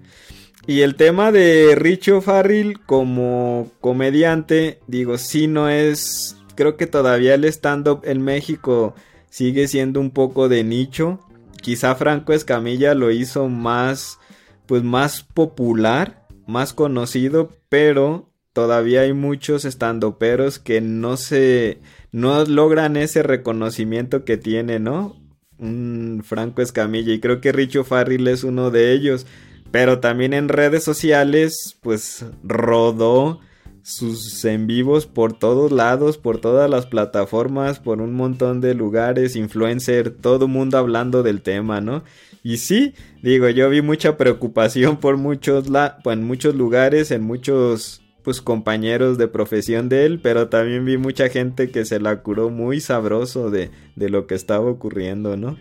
[0.67, 7.33] Y el tema de Richo Farrell como comediante, digo, sí no es creo que todavía
[7.33, 8.93] el stand-up en México
[9.31, 11.19] sigue siendo un poco de nicho.
[11.59, 14.19] Quizá Franco Escamilla lo hizo más,
[14.67, 21.79] pues más popular, más conocido, pero todavía hay muchos estandoperos que no se,
[22.11, 25.19] no logran ese reconocimiento que tiene, ¿no?
[25.57, 29.25] Un Franco Escamilla y creo que Richo Farrell es uno de ellos.
[29.71, 33.39] Pero también en redes sociales, pues rodó
[33.83, 39.35] sus en vivos por todos lados, por todas las plataformas, por un montón de lugares,
[39.35, 42.03] influencer, todo mundo hablando del tema, ¿no?
[42.43, 48.01] Y sí, digo, yo vi mucha preocupación por muchos, la en muchos lugares, en muchos
[48.23, 52.49] pues compañeros de profesión de él, pero también vi mucha gente que se la curó
[52.49, 55.57] muy sabroso de, de lo que estaba ocurriendo, ¿no?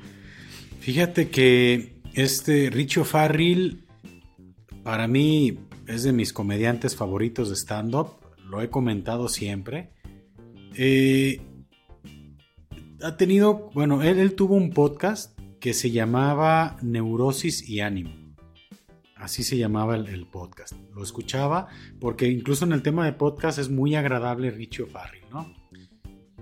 [0.80, 3.84] Fíjate que este Richo Farrell,
[4.82, 5.58] para mí,
[5.90, 8.12] es de mis comediantes favoritos de stand-up,
[8.48, 9.90] lo he comentado siempre.
[10.76, 11.40] Eh,
[13.02, 18.12] ha tenido, bueno, él, tuvo un podcast que se llamaba Neurosis y Ánimo.
[19.16, 20.74] Así se llamaba el, podcast.
[20.94, 25.52] Lo escuchaba porque incluso en el tema de podcast es muy agradable Richie Farrell, ¿no?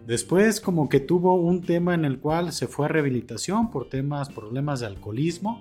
[0.06, 4.28] Después como que tuvo un tema en el cual se fue a rehabilitación por temas,
[4.28, 5.60] problemas de alcoholismo,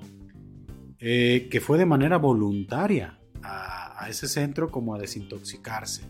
[1.00, 3.17] eh, que fue de manera voluntaria
[3.48, 6.04] a, ese centro como a desintoxicarse.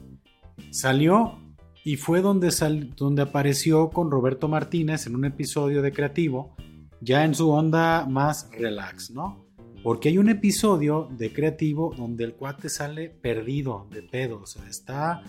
[0.72, 1.40] Salió
[1.84, 2.50] y fue donde,
[2.96, 6.56] donde apareció con Roberto Martínez en un episodio de Creativo,
[7.00, 9.46] ya en su onda más relax, ¿no?
[9.84, 14.68] Porque hay un episodio de Creativo donde el cuate sale perdido de pedo, o sea,
[14.68, 15.24] está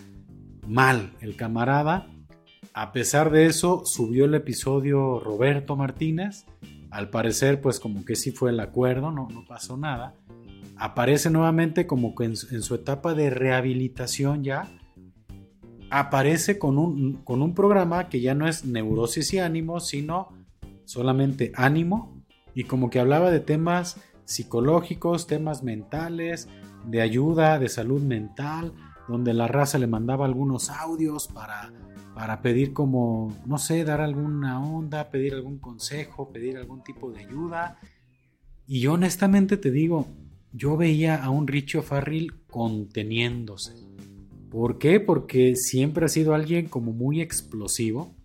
[0.66, 2.10] mal el camarada.
[2.72, 6.44] A pesar de eso, subió el episodio Roberto Martínez.
[6.90, 10.17] Al parecer, pues como que sí fue el acuerdo, no, no pasó nada
[10.78, 14.68] aparece nuevamente como que en, su etapa de rehabilitación ya,
[15.90, 20.28] aparece con un, con un programa que ya no es neurosis y ánimo, sino
[20.84, 22.22] solamente ánimo
[22.54, 26.48] y como que hablaba de temas psicológicos, temas mentales,
[26.86, 28.72] de ayuda, de salud mental,
[29.08, 31.72] donde la raza le mandaba algunos audios para,
[32.14, 37.20] para pedir como, no sé, dar alguna onda, pedir algún consejo, pedir algún tipo de
[37.24, 37.78] ayuda.
[38.66, 40.06] Y honestamente te digo,
[40.52, 43.74] yo veía a un Richo Farrell conteniéndose.
[44.50, 45.00] ¿Por qué?
[45.00, 48.16] Porque siempre ha sido alguien como muy explosivo.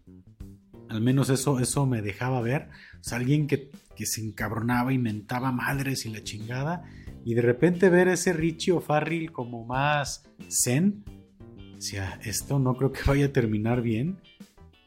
[0.89, 2.69] Al menos eso, eso me dejaba ver.
[3.01, 6.83] O sea, alguien que, que se encabronaba y mentaba madres y la chingada.
[7.25, 11.03] Y de repente ver ese Richie O'Farrill como más zen,
[11.75, 14.17] decía, esto no creo que vaya a terminar bien.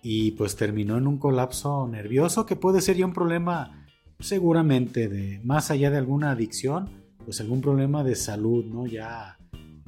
[0.02, 3.86] Y pues terminó en un colapso nervioso que puede ser ya un problema
[4.20, 6.90] seguramente de más allá de alguna adicción,
[7.26, 8.86] pues algún problema de salud, ¿no?
[8.86, 9.36] Ya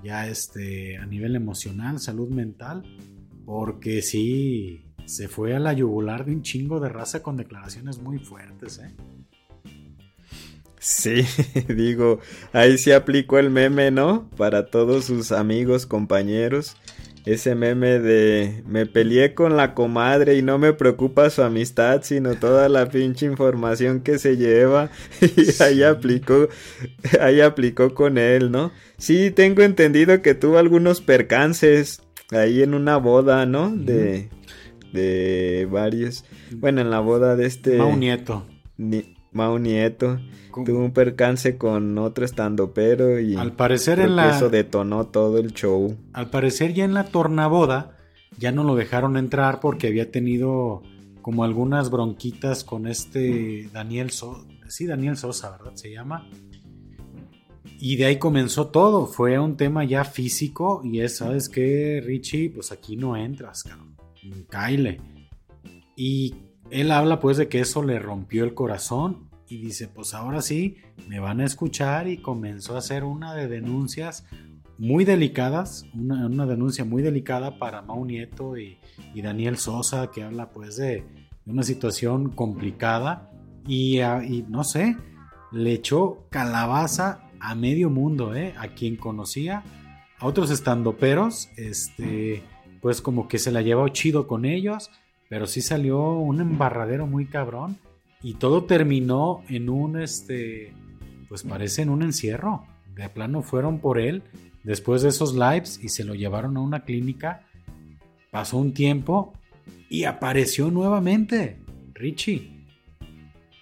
[0.03, 2.83] ya este a nivel emocional, salud mental,
[3.44, 8.18] porque sí se fue a la yugular de un chingo de raza con declaraciones muy
[8.18, 8.94] fuertes, ¿eh?
[10.81, 11.24] Sí,
[11.74, 12.20] digo,
[12.53, 14.29] ahí se aplicó el meme, ¿no?
[14.37, 16.77] Para todos sus amigos, compañeros.
[17.29, 22.37] Ese meme de me peleé con la comadre y no me preocupa su amistad, sino
[22.37, 24.88] toda la pinche información que se lleva.
[25.37, 26.49] Y ahí aplicó,
[27.21, 28.73] ahí aplicó con él, ¿no?
[28.97, 33.77] Sí, tengo entendido que tuvo algunos percances ahí en una boda, ¿no?
[33.77, 34.31] De,
[34.95, 36.25] de varios.
[36.51, 37.77] Bueno, en la boda de este.
[37.77, 38.47] Mau Nieto.
[39.33, 40.19] Mau Nieto
[40.53, 45.53] tuvo un percance con otro estandopero y al parecer en la eso detonó todo el
[45.53, 45.97] show.
[46.12, 47.97] Al parecer ya en la tornaboda
[48.38, 50.83] ya no lo dejaron entrar porque había tenido
[51.23, 55.75] como algunas bronquitas con este Daniel Sosa, sí Daniel Sosa, ¿verdad?
[55.75, 56.27] Se llama.
[57.81, 62.51] Y de ahí comenzó todo, fue un tema ya físico y es, ¿sabes qué, Richie?
[62.51, 63.97] Pues aquí no entras, cabrón.
[64.51, 65.01] Kyle.
[65.95, 66.35] Y
[66.70, 70.76] él habla pues de que eso le rompió el corazón y dice, pues ahora sí,
[71.09, 74.26] me van a escuchar y comenzó a hacer una de denuncias
[74.76, 78.78] muy delicadas, una, denuncia muy delicada para Mau Nieto y,
[79.14, 81.04] Daniel Sosa, que habla pues de,
[81.46, 83.31] una situación complicada
[83.66, 84.96] y, y, no sé,
[85.50, 88.54] le echó calabaza a medio mundo, ¿eh?
[88.59, 89.64] a quien conocía,
[90.18, 92.42] a otros estandoperos, este,
[92.81, 94.90] pues como que se la llevó chido con ellos,
[95.29, 97.79] pero sí salió un embarradero muy cabrón
[98.23, 100.73] y todo terminó en un, este,
[101.29, 102.67] pues parece en un encierro.
[102.95, 104.23] De plano fueron por él
[104.64, 107.47] después de esos lives y se lo llevaron a una clínica.
[108.31, 109.33] Pasó un tiempo
[109.88, 111.59] y apareció nuevamente
[111.95, 112.59] Richie.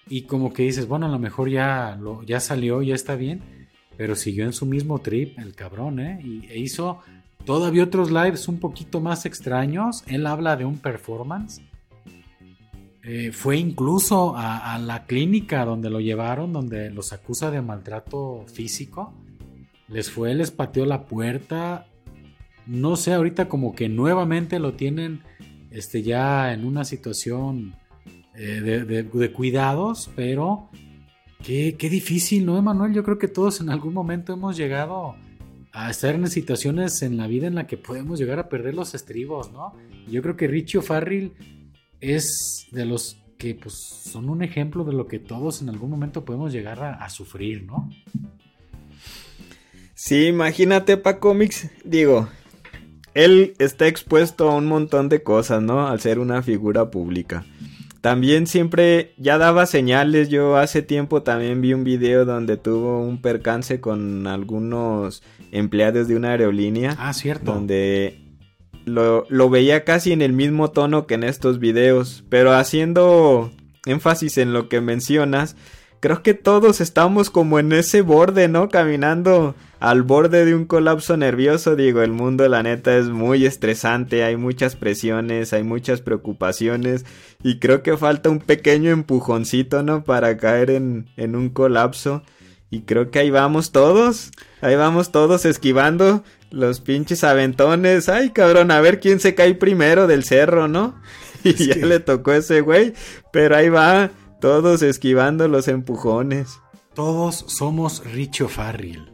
[0.09, 3.41] Y como que dices, bueno, a lo mejor ya, lo, ya salió, ya está bien,
[3.97, 6.19] pero siguió en su mismo trip, el cabrón, ¿eh?
[6.23, 7.01] Y e hizo
[7.47, 10.03] todavía otros lives un poquito más extraños.
[10.05, 11.63] Él habla de un performance
[13.09, 19.13] eh, fue incluso a, la clínica donde lo llevaron, donde los acusa de maltrato físico.
[19.87, 21.87] Les fue, les pateó la puerta.
[22.65, 25.21] No sé, ahorita como que nuevamente lo tienen
[25.71, 27.75] este, ya en una situación
[28.35, 30.69] eh, de, cuidados, pero
[31.41, 32.93] qué, qué difícil, ¿no, Emanuel?
[32.93, 35.15] Yo creo que todos en algún momento hemos llegado
[35.77, 38.95] a estar en situaciones en la vida en la que podemos llegar a perder los
[38.95, 39.73] estribos, ¿no?
[40.07, 41.33] Yo creo que Richie Farrell
[42.01, 46.25] es de los que pues, son un ejemplo de lo que todos en algún momento
[46.25, 47.91] podemos llegar a, sufrir, ¿no?
[49.93, 52.27] Sí, imagínate para cómics, digo,
[53.13, 55.87] él está expuesto a un montón de cosas, ¿no?
[55.87, 57.45] Al ser una figura pública.
[58.07, 63.21] También siempre ya daba señales, yo hace tiempo también vi un video donde tuvo un
[63.21, 66.95] percance con algunos empleados de una aerolínea.
[66.99, 67.53] Ah, cierto.
[67.53, 68.17] Donde
[68.85, 73.51] lo, veía casi en el mismo tono que en estos videos, pero haciendo
[73.85, 75.57] énfasis en lo que mencionas,
[75.99, 78.69] creo que todos estamos como en ese borde, ¿no?
[78.69, 84.23] Caminando al borde de un colapso nervioso, digo, el mundo la neta es muy estresante,
[84.23, 87.05] hay muchas presiones, hay muchas preocupaciones
[87.43, 90.03] y creo que falta un pequeño empujoncito, ¿no?
[90.03, 92.23] Para caer en, en un colapso.
[92.69, 98.09] Y creo que ahí vamos todos, ahí vamos todos esquivando los pinches aventones.
[98.09, 100.99] Ay, cabrón, a ver quién se cae primero del cerro, ¿no?
[101.43, 102.93] Y ya le tocó ese güey.
[103.31, 106.59] Pero ahí va, todos esquivando los empujones.
[106.93, 109.11] Todos somos Richo Farrell.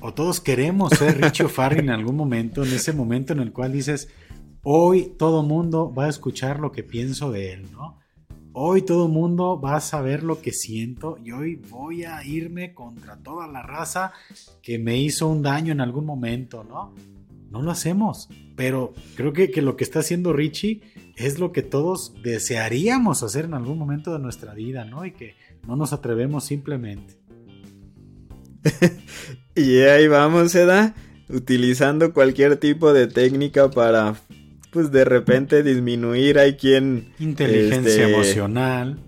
[0.00, 3.72] O todos queremos ser Richo Farrell en algún momento, en ese momento en el cual
[3.72, 4.08] dices,
[4.62, 7.98] hoy todo mundo va a escuchar lo que pienso de él, ¿no?
[8.52, 12.74] Hoy todo el mundo va a saber lo que siento y hoy voy a irme
[12.74, 14.12] contra toda la raza
[14.62, 16.92] que me hizo un daño en algún momento, ¿no?
[17.50, 18.28] no lo hacemos.
[18.58, 20.82] Pero creo que, que lo que está haciendo Richie
[21.14, 25.06] es lo que todos desearíamos hacer en algún momento de nuestra vida, ¿no?
[25.06, 27.14] Y que no nos atrevemos simplemente.
[29.54, 30.96] y ahí vamos, ¿edad?
[31.28, 34.16] Utilizando cualquier tipo de técnica para,
[34.72, 36.40] pues de repente disminuir.
[36.40, 37.14] Hay quien...
[37.20, 38.98] Inteligencia este, emocional.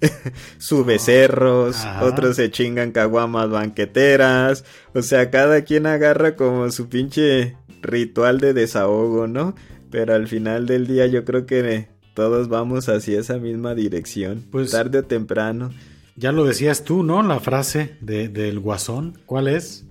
[0.58, 4.64] sube cerros, otros se chingan caguamas banqueteras.
[4.94, 9.54] O sea, cada quien agarra como su pinche ritual de desahogo, ¿no?
[9.90, 14.72] Pero al final del día yo creo que todos vamos hacia esa misma dirección, pues,
[14.72, 15.70] tarde o temprano.
[16.16, 17.22] Ya lo decías tú, ¿no?
[17.22, 19.84] La frase de, del guasón, ¿cuál es?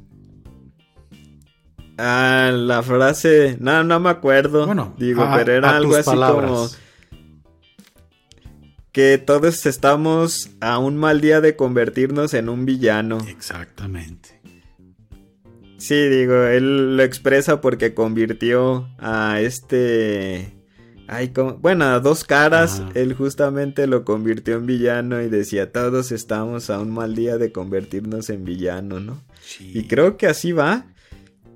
[1.98, 4.66] Ah, la frase, no, no me acuerdo.
[4.66, 6.68] Bueno, digo, pero era algo así como
[8.94, 13.18] que todos estamos a un mal día de convertirnos en un villano.
[13.28, 14.33] Exactamente.
[15.84, 20.54] Sí, digo, él lo expresa porque convirtió a este
[21.60, 26.80] bueno, a dos caras, él justamente lo convirtió en villano y decía, todos estamos a
[26.80, 29.22] un mal día de convertirnos en villano, ¿no?
[29.60, 30.86] Y creo que así va.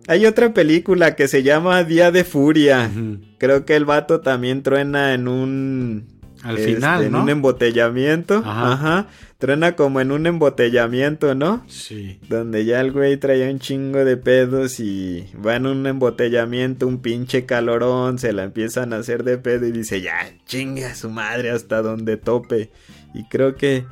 [0.10, 2.92] Hay otra película que se llama Día de Furia.
[3.38, 8.42] Creo que el vato también truena en un al final, este, En un embotellamiento.
[8.46, 9.08] Ajá.
[9.38, 11.64] Truena como en un embotellamiento, ¿no?
[11.68, 12.20] Sí.
[12.28, 17.02] Donde ya el güey traía un chingo de pedos y va en un embotellamiento, un
[17.04, 21.12] pinche calorón, se la empiezan a hacer de pedo y dice, ya, chingue a su
[21.12, 22.72] madre hasta donde tope.
[23.14, 23.86] Y creo que,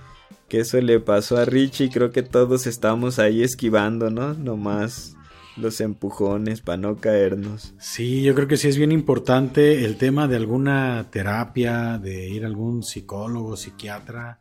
[0.49, 4.33] que eso le pasó a Richie, creo que todos estamos ahí esquivando, ¿no?
[4.33, 5.15] Nomás
[5.57, 7.75] los empujones para no caernos.
[7.77, 12.43] Sí, yo creo que sí es bien importante el tema de alguna terapia, de ir
[12.45, 14.39] a algún psicólogo, psiquiatra,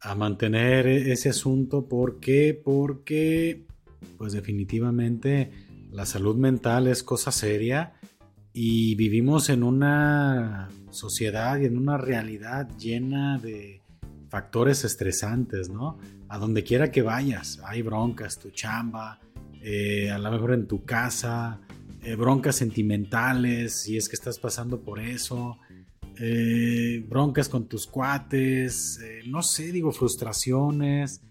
[0.00, 1.86] a mantener e-, ese asunto.
[1.86, 2.60] ¿Por qué?
[2.62, 3.66] Porque,
[4.16, 5.50] pues definitivamente,
[5.90, 7.94] la salud mental es cosa seria
[8.52, 13.82] y vivimos en una sociedad y en una realidad llena de
[14.28, 15.98] factores estresantes, ¿no?
[16.28, 19.20] A donde quiera que vayas, hay broncas, tu chamba,
[19.62, 21.60] eh, a lo mejor en tu casa,
[22.02, 25.58] eh, broncas sentimentales, si es que estás pasando por eso,
[26.20, 31.22] eh, broncas con tus cuates, no sé, digo, frustraciones,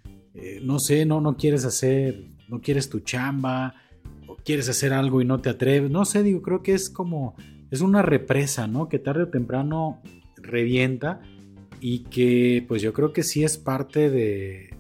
[0.61, 3.73] no sé, no, no quieres hacer, no quieres tu chamba,
[4.27, 7.35] o quieres hacer algo y no te atreves, no sé, digo, creo que es como,
[7.71, 8.88] es una represa, ¿no?
[8.88, 10.01] Que tarde o temprano
[10.35, 11.21] revienta
[11.81, 14.77] y que pues yo creo que sí es parte de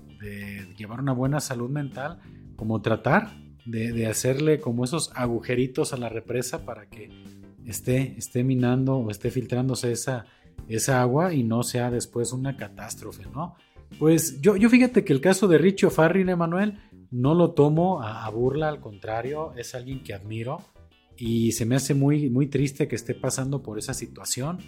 [0.77, 2.19] llevar una buena salud mental
[2.55, 3.31] como tratar
[3.65, 7.09] de, hacerle como esos agujeritos a la represa para que
[7.67, 10.25] esté, esté minando o esté filtrándose esa,
[10.67, 13.55] esa agua y no sea después una catástrofe, ¿no?
[13.99, 16.79] Pues yo, yo fíjate que el caso de Richo Farrin, Emanuel,
[17.11, 20.61] no lo tomo a, burla, al contrario, es alguien que admiro
[21.15, 24.59] y se me hace muy, muy triste que esté pasando por esa situación.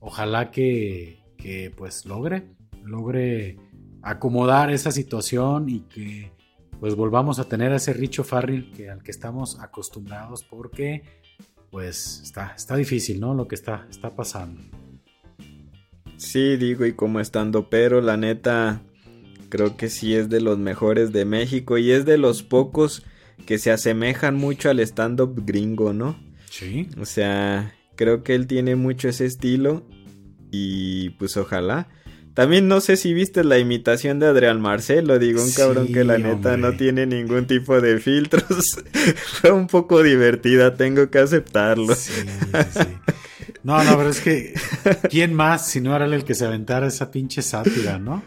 [0.00, 2.50] Ojalá que, que pues logre,
[2.84, 3.56] logre
[4.02, 6.30] acomodar esa situación y que
[6.78, 11.02] pues volvamos a tener a ese Richo Farrell que, al que estamos acostumbrados porque
[11.70, 13.34] pues está, está difícil, ¿no?
[13.34, 14.60] Lo que está, está pasando.
[16.16, 18.82] Sí, digo, y como estando, pero la neta,
[19.48, 23.04] creo que sí es de los mejores de México y es de los pocos
[23.46, 26.18] que se asemejan mucho al stand-up gringo, ¿no?
[26.50, 26.88] Sí.
[27.00, 29.86] O sea, creo que él tiene mucho ese estilo
[30.50, 31.88] y pues ojalá
[32.38, 36.18] también no sé si viste la imitación de Adrián Marcelo, digo, un cabrón que la
[36.18, 38.44] neta no tiene ningún tipo de filtros.
[39.40, 41.96] Fue un poco divertida, tengo que aceptarlo.
[41.96, 42.12] Sí,
[42.70, 42.86] sí.
[43.64, 44.54] No, no, pero es que,
[45.10, 48.22] ¿quién más si no era el que se aventara esa pinche sátira, no?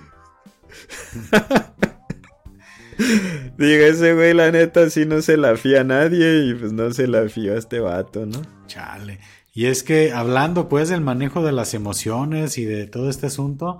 [3.57, 6.91] Digo, ese güey, la neta, sí no se la fía a nadie y pues no
[6.91, 8.41] se la fió a este vato, ¿no?
[8.67, 9.21] Chale.
[9.53, 13.79] Y es que hablando pues del manejo de las emociones y de todo este asunto,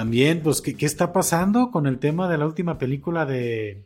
[0.00, 3.84] también, pues, ¿qué, está pasando con el tema de la última película de,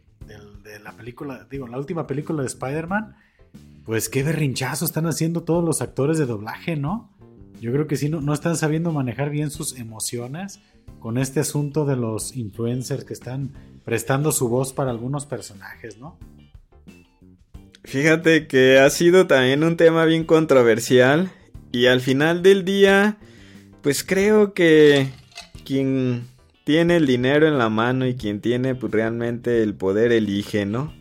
[0.85, 3.17] la película, digo, la última película de Spider-Man?
[3.85, 7.11] Pues qué berrinchazo están haciendo todos los actores de doblaje, ¿no?
[7.61, 10.61] Yo creo que sí, no, no están sabiendo manejar bien sus emociones
[11.01, 13.51] con este asunto de los influencers que están
[13.85, 16.17] prestando su voz para algunos personajes, ¿no?
[17.83, 21.33] Fíjate que ha sido también un tema bien controversial
[21.73, 23.17] y al final del día,
[23.83, 25.09] pues creo que
[25.65, 26.29] quien
[26.65, 30.93] tiene el dinero en la mano y quien tiene pues, realmente el poder elige, ¿no?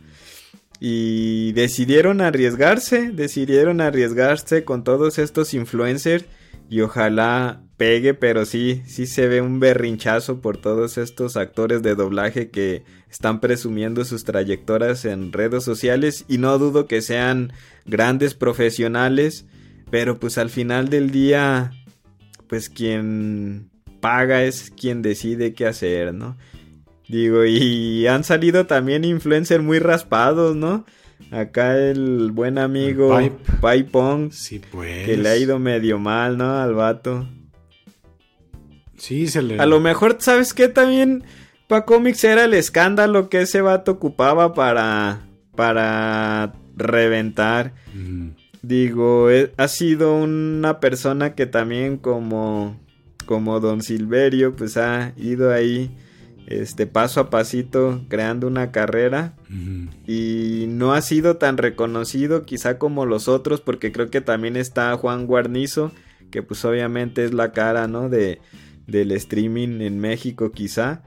[0.80, 6.26] Y decidieron arriesgarse, decidieron arriesgarse con todos estos influencers
[6.70, 11.95] y ojalá pegue, pero sí, sí se ve un berrinchazo por todos estos actores de
[11.95, 17.53] doblaje que están presumiendo sus trayectorias en redes sociales y no dudo que sean
[17.86, 19.45] grandes profesionales,
[19.89, 21.72] pero pues al final del día,
[22.47, 23.70] pues quien
[24.03, 26.35] paga es quien decide qué hacer, ¿no?
[27.07, 30.85] Digo, y han salido también influencers muy raspados, ¿no?
[31.31, 33.85] Acá el buen amigo Pipe.
[33.85, 34.31] Pong.
[34.33, 35.05] Sí, pues.
[35.05, 36.57] Que le ha ido medio mal, ¿no?
[36.57, 37.29] Al vato.
[38.97, 39.57] Sí, se le.
[39.57, 40.67] A lo mejor, ¿sabes qué?
[40.67, 41.23] También
[41.67, 45.21] para cómics era el escándalo que ese vato ocupaba para.
[45.55, 47.73] para reventar.
[48.61, 52.82] Digo, e, ha sido una persona que también como.
[53.24, 55.95] Como Don Silverio, pues ha ido ahí
[56.47, 59.36] este paso a pasito creando una carrera.
[60.07, 64.95] Y no ha sido tan reconocido quizá como los otros porque creo que también está
[64.97, 65.91] Juan Guarnizo
[66.34, 68.41] que pues obviamente es la cara no de
[68.88, 71.03] del streaming en México quizá.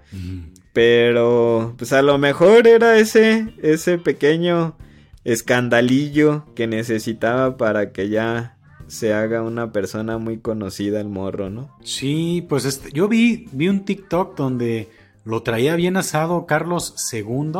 [0.72, 4.78] Pero pues a lo mejor era ese ese pequeño
[5.24, 8.55] escandalillo que necesitaba para que ya
[8.86, 11.76] se haga una persona muy conocida el morro, ¿no?
[11.82, 14.88] Sí, pues este, yo vi, vi un TikTok donde
[15.24, 17.52] lo traía bien asado Carlos II,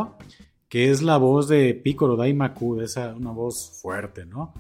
[0.69, 4.55] que es la voz de Piccolo Daimaku, esa una voz fuerte, ¿no?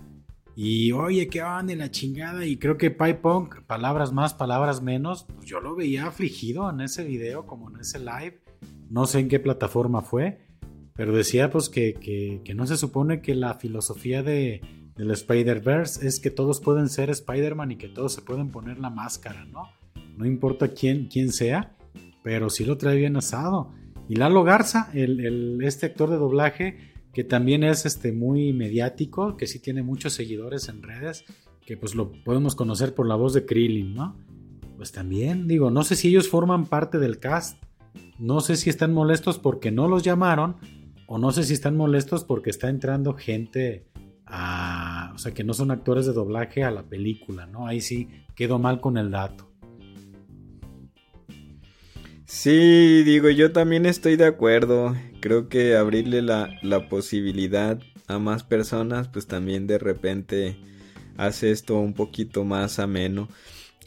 [0.58, 2.46] Y oye, ¿qué van de la chingada?
[2.46, 6.80] Y creo que Pai Punk, palabras más, palabras menos, pues yo lo veía afligido en
[6.80, 8.40] ese video, como en ese live.
[8.88, 10.40] No sé en qué plataforma fue,
[10.94, 11.92] pero decía pues que,
[12.42, 14.62] que, no se supone que la filosofía de,
[14.96, 18.90] del Spider-Verse es que todos pueden ser Spider-Man y que todos se pueden poner la
[18.90, 19.70] máscara, ¿no?
[20.16, 21.76] No importa quién, quién sea
[22.26, 23.70] pero sí lo trae bien asado.
[24.08, 26.76] Y Lalo Garza, el, este actor de doblaje,
[27.12, 31.24] que también es este, muy mediático, que sí tiene muchos seguidores en redes,
[31.64, 34.16] que pues lo podemos conocer por la voz de Krillin, ¿no?
[34.76, 37.62] Pues también, digo, no sé si ellos forman parte del cast,
[38.18, 40.56] no sé si están molestos porque no los llamaron,
[41.06, 43.86] o no sé si están molestos porque está entrando gente
[44.26, 47.66] a, o sea, que no son actores de doblaje a la película, ¿no?
[47.66, 49.50] Ahí sí quedó mal con el dato.
[52.26, 54.96] Sí, digo, yo también estoy de acuerdo.
[55.20, 60.56] Creo que abrirle la, posibilidad a más personas, pues también de repente
[61.16, 63.28] hace esto un poquito más ameno.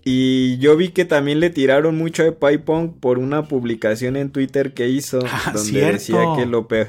[0.06, 4.74] Y yo vi que también le tiraron mucho a Pipong por una publicación en Twitter
[4.74, 6.88] que hizo, ah, donde decía que lo peor,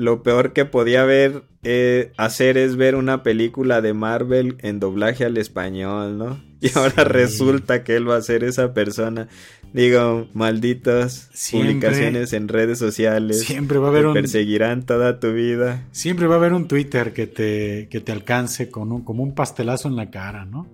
[0.00, 5.24] lo peor que podía ver, eh, hacer es ver una película de Marvel en doblaje
[5.24, 6.40] al español, ¿no?
[6.62, 9.28] Y ahora resulta que él va a ser esa persona.
[9.72, 13.44] Digo, malditas publicaciones en redes sociales.
[13.44, 14.14] Siempre va a haber un.
[14.14, 15.86] Perseguirán toda tu vida.
[15.92, 19.34] Siempre va a haber un Twitter que te, que te alcance con un, como un
[19.34, 20.66] pastelazo en la cara, ¿no?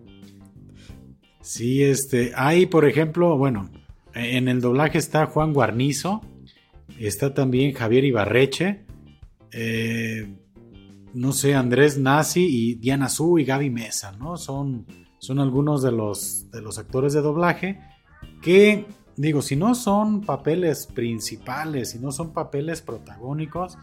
[1.41, 2.33] Sí, este.
[2.35, 3.71] Hay, por ejemplo, bueno,
[4.15, 6.23] en el doblaje está Juan Guarnizo.
[6.99, 8.86] Está también Javier Ibarreche.
[9.53, 10.37] Eh,
[11.15, 14.37] no sé, Andrés Nazi y Diana Su y Gaby Mesa, ¿no?
[14.37, 14.87] Son,
[15.19, 17.81] son algunos de los, de los actores de doblaje
[18.43, 18.87] que
[19.17, 23.79] digo, si no son papeles principales, si no son papeles protagónicos,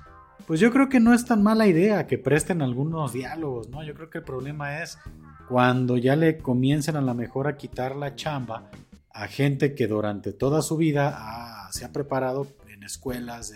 [0.45, 3.83] pues yo creo que no es tan mala idea que presten algunos diálogos, ¿no?
[3.83, 4.99] Yo creo que el problema es
[5.49, 8.69] cuando ya le comiencen a lo mejor a quitar la chamba
[9.13, 13.53] a gente que durante toda su vida se ha preparado en escuelas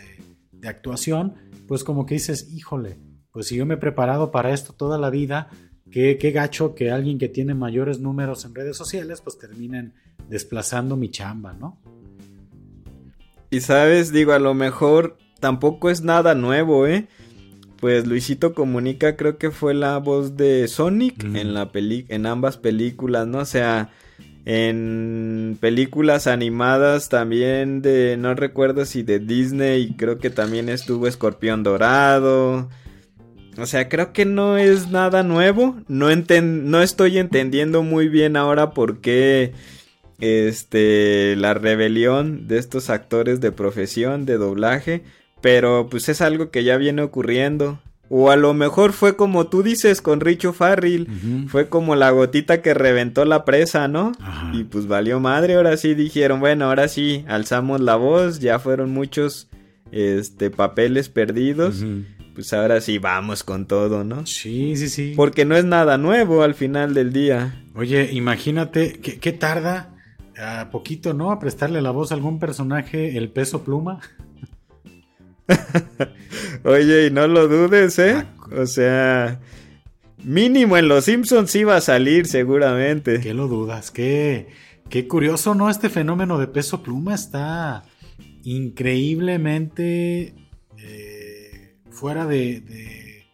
[0.51, 1.35] de actuación,
[1.67, 2.97] pues como que dices, híjole,
[3.31, 5.49] pues si yo me he preparado para esto toda la vida,
[5.91, 9.93] qué, qué gacho que alguien que tiene mayores números en redes sociales, pues terminen
[10.29, 11.79] desplazando mi chamba, ¿no?
[13.49, 17.07] Y sabes, digo, a lo mejor tampoco es nada nuevo, ¿eh?
[17.79, 22.57] Pues Luisito Comunica creo que fue la voz de Sonic en la peli en ambas
[22.57, 23.39] películas, ¿no?
[23.39, 23.91] O sea,
[24.49, 31.63] en películas animadas también de no recuerdo si de Disney, creo que también estuvo Escorpión
[31.63, 32.69] Dorado.
[33.57, 35.75] O sea, creo que no es nada nuevo.
[35.89, 39.51] No, no estoy entendiendo muy bien ahora por qué
[40.21, 45.03] este, la rebelión de estos actores de profesión, de doblaje,
[45.41, 47.81] pero pues es algo que ya viene ocurriendo.
[48.09, 51.07] O a lo mejor fue como tú dices con Richo Farrell,
[51.49, 54.13] fue como la gotita que reventó la presa, ¿no?
[54.53, 58.91] Y pues valió madre, ahora sí dijeron, bueno, ahora sí, alzamos la voz, ya fueron
[58.91, 59.49] muchos
[59.91, 61.83] este papeles perdidos.
[62.33, 64.25] Pues ahora sí vamos con todo, ¿no?
[64.27, 65.13] Sí, sí, sí.
[65.15, 67.63] Porque no es nada nuevo al final del día.
[67.73, 69.95] Oye, imagínate, ¿qué, tarda?
[70.39, 71.31] a poquito, ¿no?
[71.31, 74.01] A prestarle la voz a algún personaje el peso pluma.
[76.63, 78.25] Oye, y no lo dudes, ¿eh?
[78.55, 79.39] O sea,
[80.23, 83.19] mínimo en Los Simpsons iba a salir seguramente.
[83.19, 83.91] ¿Qué lo dudas?
[83.91, 84.47] Qué,
[84.89, 85.69] qué curioso, ¿no?
[85.69, 87.83] Este fenómeno de peso pluma está
[88.43, 90.35] increíblemente
[90.77, 93.25] eh, fuera de,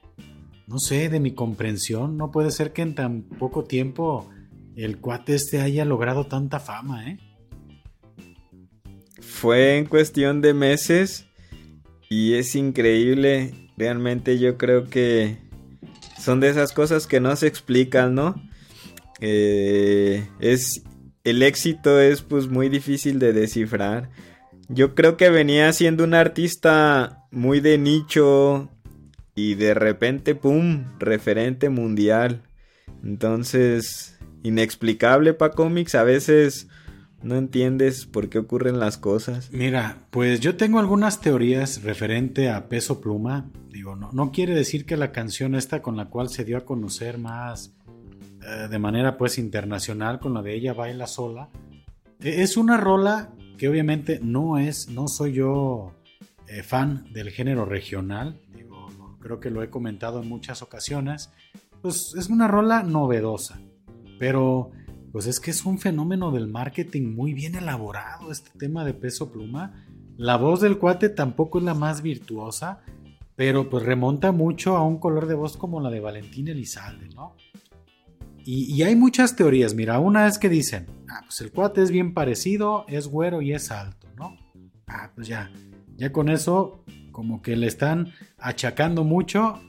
[0.68, 2.18] no sé, de mi comprensión.
[2.18, 4.30] No puede ser que en tan poco tiempo
[4.76, 7.18] el cuate este haya logrado tanta fama, ¿eh?
[9.22, 11.28] Fue en cuestión de meses
[12.10, 13.54] y es increíble.
[13.78, 15.38] Realmente yo creo que
[16.20, 18.36] son de esas cosas que no se explican, ¿no?
[19.20, 20.84] Eh, es
[21.24, 24.10] el éxito es pues muy difícil de descifrar.
[24.70, 28.70] Yo creo que venía siendo un artista muy de nicho
[29.36, 32.43] y de repente, ¡pum!, referente mundial.
[33.04, 36.68] Entonces, inexplicable para cómics, a veces
[37.24, 39.50] no entiendes por qué ocurren las cosas.
[39.52, 43.50] Mira, pues yo tengo algunas teorías referente a Peso Pluma.
[43.70, 47.18] Digo, no, quiere decir que la canción esta con la cual se dio a conocer
[47.18, 47.76] más
[48.42, 51.50] eh, de manera pues internacional, con la de ella baila sola,
[52.20, 55.94] e, es una rola que obviamente no es, no soy yo
[56.48, 58.42] eh, fan del género regional.
[58.54, 58.88] Digo,
[59.20, 61.32] creo que lo he comentado en muchas ocasiones.
[61.82, 63.60] Pues es una rola novedosa,
[64.20, 64.72] pero
[65.14, 69.32] pues es que es un fenómeno del marketing muy bien elaborado este tema de peso
[69.32, 69.86] pluma.
[70.18, 72.82] La voz del cuate tampoco es la más virtuosa,
[73.36, 77.36] pero pues remonta mucho a un color de voz como la de Valentín Elizalde, ¿no?
[78.45, 82.14] Y, hay muchas teorías, mira, una es que dicen, ah, pues el cuate es bien
[82.14, 84.36] parecido, es güero y es alto, ¿no?
[84.88, 85.49] Ah, pues ya,
[85.95, 89.61] ya con eso como que le están achacando mucho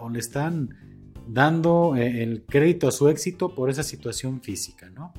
[0.00, 0.83] o le están
[1.26, 5.12] dando eh, el crédito a su éxito por esa situación física, ¿no?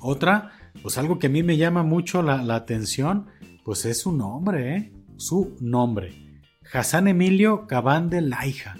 [0.00, 3.26] Otra, pues algo que a mí me llama mucho la, atención,
[3.64, 4.92] pues es su nombre, ¿eh?
[5.16, 6.42] Su nombre.
[6.72, 8.76] Hassan Emilio Cabán de Laija.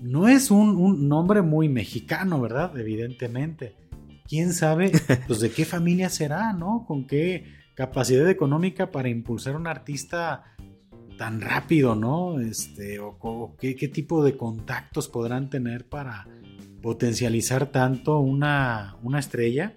[0.00, 2.78] No es un, nombre muy mexicano, ¿verdad?
[2.78, 3.74] Evidentemente.
[4.28, 4.92] ¿Quién sabe
[5.26, 6.84] pues, de qué familia será, ¿no?
[6.86, 10.53] Con qué capacidad económica para impulsar a un artista
[11.16, 12.40] tan rápido, ¿no?
[12.40, 16.26] Este, o, qué, tipo de contactos podrán tener para
[16.82, 19.74] potencializar tanto una, una estrella.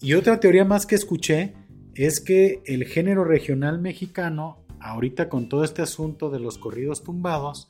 [0.00, 1.54] Y otra teoría más que escuché
[1.94, 7.68] es que el género regional mexicano, ahorita con todo este asunto de los corridos tumbados,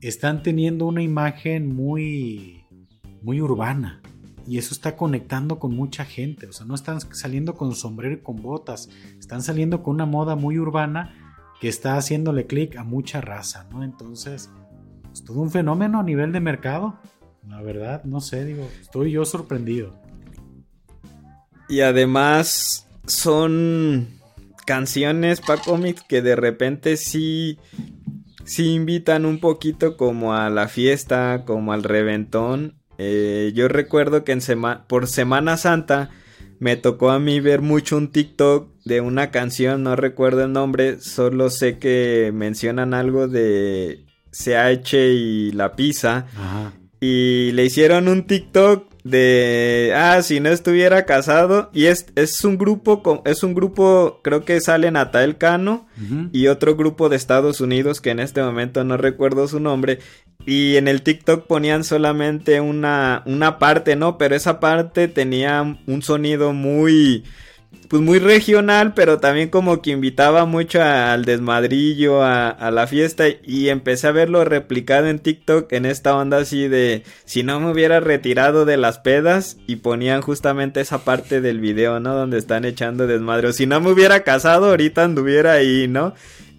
[0.00, 2.64] están teniendo una imagen muy,
[3.22, 4.02] muy urbana.
[4.48, 6.46] Y eso está conectando con mucha gente.
[6.46, 8.88] O sea, no están saliendo con sombrero y con botas.
[9.18, 11.25] Están saliendo con una moda muy urbana
[11.60, 13.82] que está haciéndole clic a mucha raza, ¿no?
[13.82, 14.50] Entonces,
[15.12, 16.98] es todo un fenómeno a nivel de mercado.
[17.48, 19.98] La verdad, no sé, digo, estoy yo sorprendido.
[21.68, 24.08] Y además son
[24.66, 27.58] canciones para cómics que de repente sí,
[28.44, 32.74] sí invitan un poquito como a la fiesta, como al reventón.
[32.98, 34.40] Eh, yo recuerdo que en
[34.86, 36.10] por Semana Santa
[36.58, 41.00] me tocó a mí ver mucho un TikTok de una canción, no recuerdo el nombre,
[41.00, 46.26] solo sé que mencionan algo de CH y la pizza.
[47.00, 52.58] Y le hicieron un TikTok de ah si no estuviera casado y es, es un
[52.58, 55.86] grupo es un grupo creo que sale Natael Cano
[56.32, 60.00] y otro grupo de Estados Unidos que en este momento no recuerdo su nombre
[60.44, 66.02] y en el TikTok ponían solamente una una parte no pero esa parte tenía un
[66.02, 67.22] sonido muy
[67.88, 73.68] pues muy regional, pero también como que invitaba mucho al desmadrillo, a, la fiesta y
[73.68, 78.00] empecé a verlo replicado en TikTok en esta onda así de si no me hubiera
[78.00, 82.14] retirado de las pedas y ponían justamente esa parte del video, ¿no?
[82.14, 83.48] Donde están echando desmadre.
[83.48, 86.14] O si no me hubiera casado, ahorita anduviera ahí, ¿no?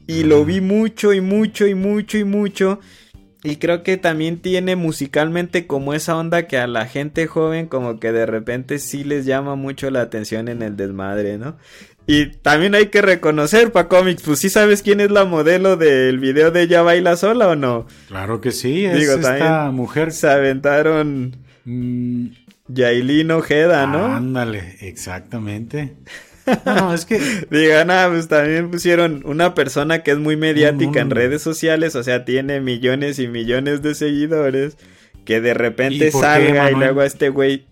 [0.08, 2.80] Y lo vi mucho y mucho y mucho y mucho.
[3.48, 7.98] Y creo que también tiene musicalmente como esa onda que a la gente joven como
[7.98, 11.56] que de repente sí les llama mucho la atención en el desmadre, ¿no?
[12.08, 16.20] Y también hay que reconocer, pa cómics, pues sí sabes quién es la modelo del
[16.20, 17.88] video de ella baila sola o no.
[18.10, 20.12] Claro que sí, es Digo, esta mujer.
[20.12, 22.28] Se aventaron mm.
[22.68, 24.08] Yailin Ojeda, ¿no?
[24.08, 25.96] Ándale, exactamente.
[26.66, 27.20] No, es que.
[27.50, 32.04] Digan, ah, pues también pusieron una persona que es muy mediática en redes sociales, o
[32.04, 34.78] sea, tiene millones y millones de seguidores,
[35.26, 37.68] que de repente salga y luego a este güey.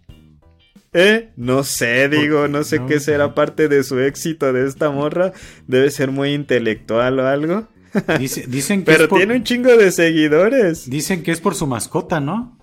[0.94, 1.32] ¿Eh?
[1.36, 5.34] No sé, digo, no sé qué será parte de su éxito de esta morra.
[5.68, 7.68] Debe ser muy intelectual o algo.
[8.48, 10.90] dicen que Pero tiene un chingo de seguidores.
[10.90, 12.58] Dicen que es por su mascota, ¿no?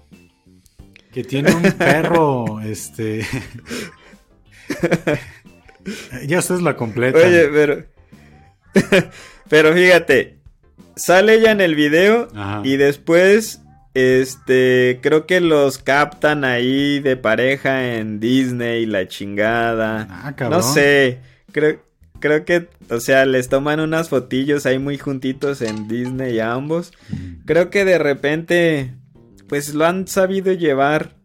[1.13, 3.27] Que tiene un perro, este.
[6.27, 7.19] Ya es la completa.
[7.19, 7.85] Oye, pero.
[9.49, 10.39] pero fíjate.
[10.95, 12.29] Sale ella en el video
[12.65, 13.63] y después
[13.95, 20.07] este, creo que los captan ahí de pareja en Disney, la chingada.
[20.11, 21.21] Ah, no sé,
[21.51, 21.81] creo,
[22.21, 26.93] creo que, o sea, les toman unas fotillos ahí muy juntitos en Disney a ambos.
[27.45, 28.95] Creo que de repente,
[29.49, 31.17] pues lo han sabido llevar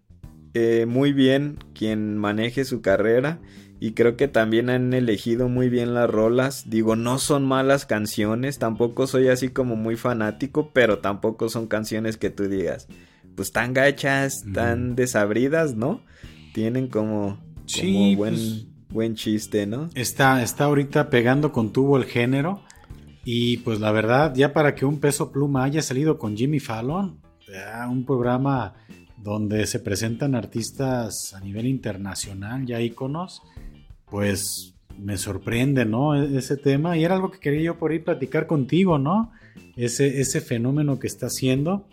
[0.54, 3.40] eh, muy bien quien maneje su carrera.
[3.80, 6.70] Y creo que también han elegido muy bien las rolas.
[6.70, 8.58] Digo, no son malas canciones.
[8.58, 10.72] Tampoco soy así como muy fanático.
[10.74, 12.88] Pero tampoco son canciones que tú digas.
[13.36, 16.02] Pues tan gachas, tan desabridas, ¿no?
[16.56, 19.92] Tienen como, sí, buen, pues, buen chiste, ¿no?
[19.94, 22.64] Está, está ahorita pegando con tubo el género.
[23.24, 27.20] Y pues la verdad, ya para que un peso pluma haya salido con Jimmy Fallon,
[27.90, 28.74] un programa
[29.18, 33.44] donde se presentan artistas a nivel internacional, ya íconos
[34.10, 36.16] pues me sorprende, ¿no?
[36.16, 39.32] E-, ese tema y era algo que quería yo por ahí platicar contigo, ¿no?
[39.76, 41.88] Ese, ese fenómeno que está haciendo.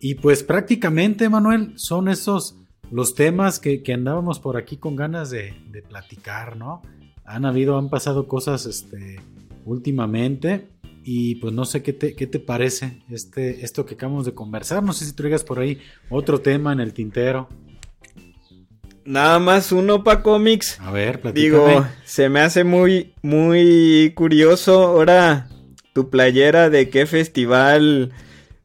[0.00, 2.56] Y pues prácticamente, Manuel, son esos
[2.90, 5.54] los temas que, andábamos por aquí con ganas de,
[5.88, 6.82] platicar, ¿no?
[7.24, 9.16] Han habido, han pasado cosas este,
[9.64, 10.68] últimamente
[11.02, 14.82] y pues no sé qué te, qué te parece este, esto que acabamos de conversar.
[14.82, 15.78] No sé si traigas por ahí
[16.10, 17.48] otro tema en el tintero.
[19.04, 20.78] Nada más uno para cómics.
[20.80, 21.68] A ver, platícame.
[21.68, 24.82] Digo, se me hace muy, muy curioso.
[24.82, 25.48] Ahora,
[25.92, 28.12] tu playera de qué festival.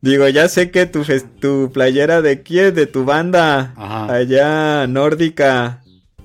[0.01, 1.03] Digo, ya sé que tu,
[1.39, 3.73] tu playera de quién, de tu banda
[4.09, 5.83] allá nórdica.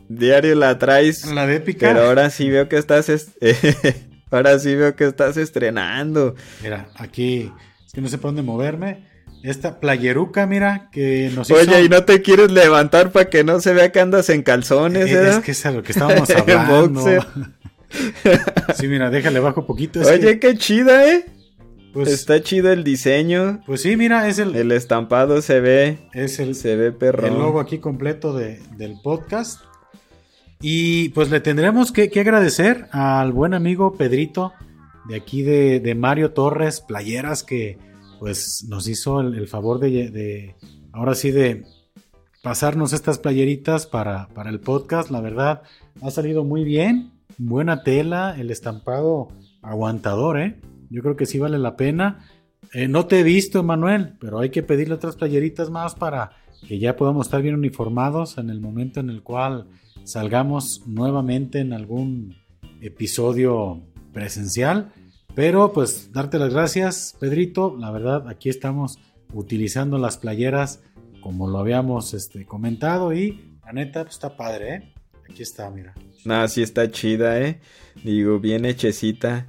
[0.08, 1.24] Diario la traes.
[1.26, 1.88] La de épica.
[1.88, 3.10] Pero ahora sí veo que estás.
[4.30, 6.36] ahora sí veo que estás estrenando.
[6.62, 7.52] Mira, aquí.
[7.84, 9.13] Es que no sé por dónde moverme.
[9.45, 11.61] Esta playeruca, mira, que nos hizo...
[11.61, 15.11] Oye, ¿y no te quieres levantar para que no se vea que andas en calzones,
[15.11, 15.28] eh?
[15.28, 17.05] Es que es a lo que estábamos hablando.
[18.74, 20.01] sí, mira, déjale bajo poquito.
[20.01, 21.26] Oye, qué chida, ¿eh?
[21.92, 23.61] Pues, Está chido el diseño.
[23.66, 24.57] Pues sí, mira, es el...
[24.57, 25.99] El estampado se ve.
[26.14, 26.55] Es el...
[26.55, 27.26] Se ve perro.
[27.26, 29.61] El logo aquí completo de, del podcast.
[30.62, 34.55] Y pues le tendremos que, agradecer al buen amigo Pedrito
[35.07, 37.76] de aquí de, de Mario Torres, Playeras, que
[38.18, 40.54] pues nos hizo el, favor de,
[40.92, 41.64] ahora sí, de
[42.42, 45.10] pasarnos estas playeritas para, para el podcast.
[45.10, 45.62] La verdad,
[46.02, 47.12] ha salido muy bien.
[47.38, 49.28] Buena tela, el estampado
[49.62, 50.60] aguantador, ¿eh?
[50.90, 52.26] Yo creo que sí vale la pena.
[52.72, 56.32] Eh, no te he visto, Manuel, pero hay que pedirle otras playeritas más para
[56.66, 59.68] que ya podamos estar bien uniformados en el momento en el cual
[60.04, 62.36] salgamos nuevamente en algún
[62.80, 64.92] episodio presencial.
[65.35, 67.76] Pero pues darte las gracias, Pedrito.
[67.78, 68.99] La verdad, aquí estamos
[69.32, 70.80] utilizando las playeras
[71.20, 74.95] como lo habíamos este, comentado y la neta pues, está padre, ¿eh?
[75.28, 75.95] Aquí está, mira.
[76.26, 77.61] Ah, sí está chida, ¿eh?
[78.03, 79.47] Digo, bien hechecita.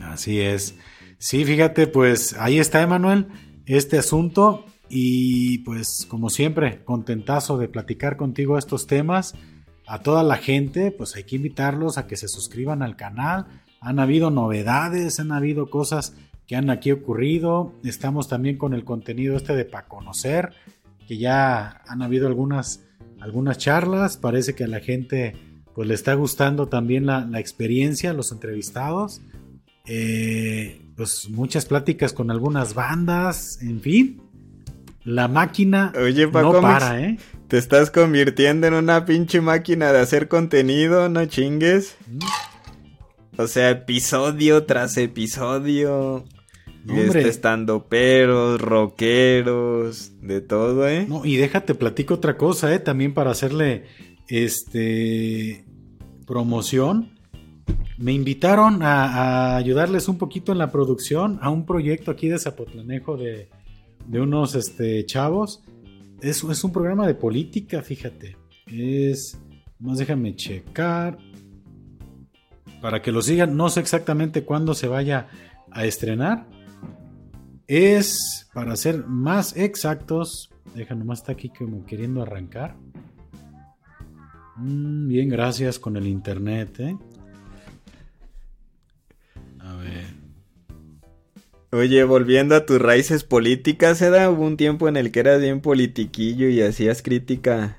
[0.00, 0.74] Así es.
[1.18, 3.28] Sí, fíjate, pues ahí está, Emanuel,
[3.66, 4.64] este asunto.
[4.88, 9.34] Y pues como siempre, contentazo de platicar contigo estos temas.
[9.86, 13.46] A toda la gente, pues hay que invitarlos a que se suscriban al canal,
[13.80, 16.14] han habido novedades, han habido cosas
[16.46, 17.74] que han aquí ocurrido.
[17.84, 20.54] Estamos también con el contenido este de para conocer,
[21.06, 22.84] que ya han habido algunas,
[23.20, 24.16] algunas charlas.
[24.16, 25.36] Parece que a la gente
[25.74, 29.20] pues le está gustando también la, experiencia, los entrevistados.
[29.86, 34.22] Eh, pues muchas pláticas con algunas bandas, en fin.
[35.04, 35.92] La máquina
[36.32, 37.18] no para, ¿eh?
[37.46, 41.96] Te estás convirtiendo en una pinche máquina de hacer contenido, no chingues.
[42.06, 42.18] Mm.
[43.38, 46.24] O sea, episodio tras episodio.
[46.88, 51.06] Este, estando peros, rockeros, de todo, ¿eh?
[51.08, 52.80] No, y déjate platico otra cosa, ¿eh?
[52.80, 53.84] También para hacerle
[54.26, 55.64] este
[56.26, 57.16] promoción.
[57.96, 63.16] Me invitaron a, ayudarles un poquito en la producción a un proyecto aquí de Zapotlanejo
[63.16, 63.48] de,
[64.04, 65.62] de unos este, chavos.
[66.20, 68.36] Es, es un programa de política, fíjate.
[68.66, 69.38] Es.
[69.78, 71.18] Más déjame checar
[72.80, 73.56] para que lo sigan.
[73.56, 75.28] No sé exactamente cuándo se vaya
[75.70, 76.46] a estrenar.
[77.66, 82.76] Es, para ser más exactos, deja nomás está aquí como queriendo arrancar.
[84.56, 86.96] Mm, bien, gracias con el internet, ¿eh?
[89.60, 90.06] A ver.
[91.70, 94.00] Oye, volviendo a tus raíces políticas.
[94.00, 97.78] Hubo un tiempo en el que eras bien politiquillo y hacías crítica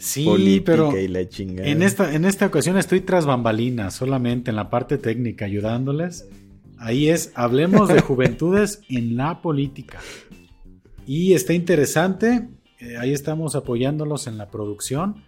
[0.00, 5.44] Sí, pero en esta, en esta ocasión estoy tras bambalinas, solamente en la parte técnica,
[5.44, 6.26] ayudándoles.
[6.78, 10.00] Ahí es, hablemos de juventudes en la política.
[11.06, 12.48] Y está interesante,
[12.78, 15.22] eh, ahí estamos apoyándolos en la producción,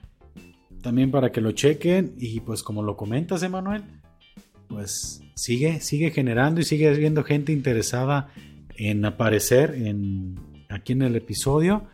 [0.81, 3.83] también para que lo chequen y pues como lo comentas, Emanuel,
[4.68, 8.33] pues sigue, sigue generando y sigue habiendo gente interesada
[8.75, 11.89] en aparecer en, aquí en el episodio,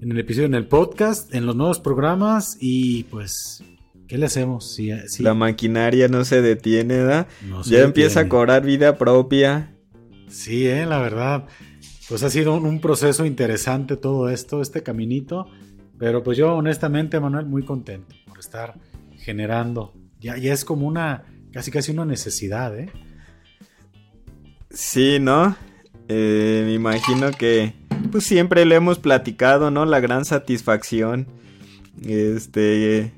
[0.00, 3.64] en el episodio, en el podcast, en los nuevos programas y pues,
[4.08, 4.74] ¿qué le hacemos?
[4.74, 4.90] Si,
[5.20, 7.28] La maquinaria no se detiene, ¿da?
[7.64, 9.74] ya empieza a cobrar vida propia.
[10.28, 11.46] Sí, eh, la verdad.
[12.08, 15.48] Pues ha sido un, proceso interesante todo esto, este caminito.
[15.98, 18.78] Pero pues yo honestamente, Manuel, muy contento por estar
[19.16, 19.94] generando.
[20.20, 22.90] Ya, ya es como una, casi casi una necesidad, ¿eh?
[24.70, 25.56] Sí, ¿no?
[26.08, 27.72] Eh, me imagino que
[28.06, 29.84] pues siempre le hemos platicado, ¿no?
[29.84, 31.26] La gran satisfacción.
[32.04, 33.12] Este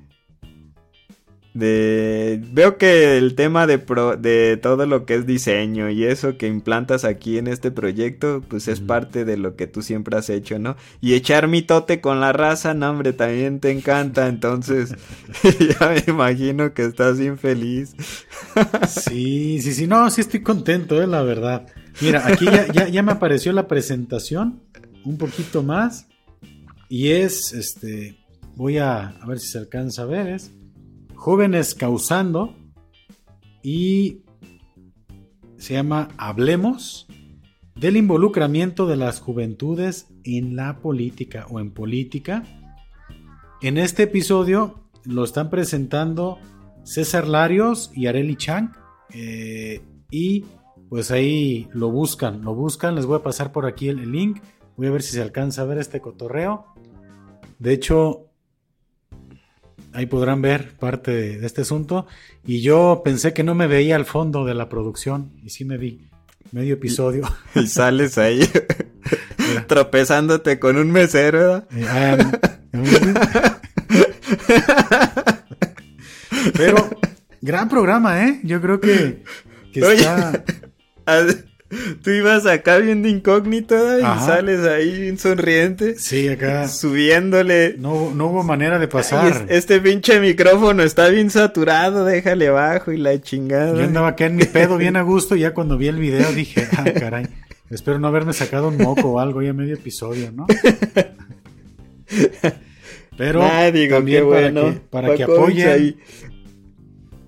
[1.59, 3.78] de veo que el tema de
[4.18, 8.68] de todo lo que es diseño y eso que implantas aquí en este proyecto pues
[8.68, 12.32] es parte de lo que tú siempre has hecho no y echar mitote con la
[12.32, 14.94] raza no hombre también te encanta entonces
[15.80, 17.94] ya me imagino que estás infeliz.
[18.88, 21.66] Sí sí sí no sí estoy contento eh, la verdad.
[22.00, 24.62] Mira aquí ya, ya me apareció la presentación
[25.04, 26.06] un poquito más
[26.88, 28.18] y es este
[28.54, 30.52] voy a, a ver si se alcanza a ver es
[31.19, 32.55] Jóvenes Causando
[33.61, 34.23] y
[35.57, 37.09] se llama Hablemos
[37.75, 42.45] del involucramiento de las juventudes en la política o en política.
[43.61, 46.39] En este episodio lo están presentando
[46.85, 48.71] César Larios y Areli Chang
[49.12, 50.45] eh, y
[50.89, 54.41] pues ahí lo buscan, lo buscan, les voy a pasar por aquí el link,
[54.77, 56.66] voy a ver si se alcanza a ver este cotorreo.
[57.59, 58.28] De hecho,
[59.93, 62.07] ahí podrán ver parte de, este asunto.
[62.45, 65.78] Y yo pensé que no me veía al fondo de la producción y sí me
[65.78, 66.09] vi
[66.53, 67.28] medio episodio.
[67.55, 68.41] Y, sales ahí
[69.66, 71.66] tropezándote con un mesero.
[71.89, 72.16] Ah,
[76.55, 76.91] Pero
[77.41, 78.41] gran programa, ¿eh?
[78.45, 79.22] Yo creo que,
[79.72, 80.45] está...
[82.03, 85.99] Tú ibas acá viendo incógnito y sales ahí sonriente.
[85.99, 86.66] Sí, acá.
[86.66, 87.75] Subiéndole.
[87.79, 89.45] No, no hubo manera de pasar.
[89.51, 93.77] este pinche micrófono está bien saturado, déjale bajo y la chingada.
[93.77, 96.33] Yo andaba acá en mi pedo bien a gusto y ya cuando vi el video
[96.33, 97.27] dije, ah, caray,
[97.69, 100.47] espero no haberme sacado un moco o algo ya medio episodio, ¿no?
[103.19, 103.41] Pero
[103.91, 105.97] también para que, apoyen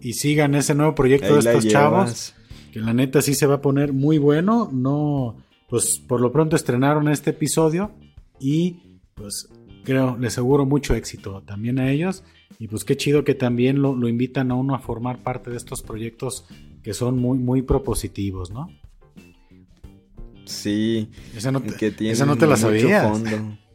[0.00, 2.34] y sigan ese nuevo proyecto de estos chavos
[2.72, 4.70] que la neta sí se va a poner muy bueno.
[4.72, 5.36] No,
[5.68, 7.92] pues por lo pronto estrenaron este episodio
[8.38, 9.48] y pues
[9.84, 12.24] creo, les aseguro mucho éxito también a ellos.
[12.58, 15.82] Y pues qué chido que también lo, invitan a uno a formar parte de estos
[15.82, 16.44] proyectos
[16.82, 18.68] que son muy, muy propositivos, ¿no?
[20.44, 23.08] Sí, esa no te, esa no te la sabías.
[23.08, 23.58] Fondo.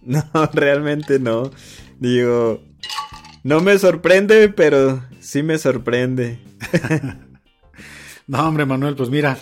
[0.00, 0.22] No,
[0.54, 1.50] realmente no.
[1.98, 2.62] Digo,
[3.44, 6.38] no me sorprende, pero sí me sorprende.
[8.28, 9.38] No, hombre, Manuel, pues mira,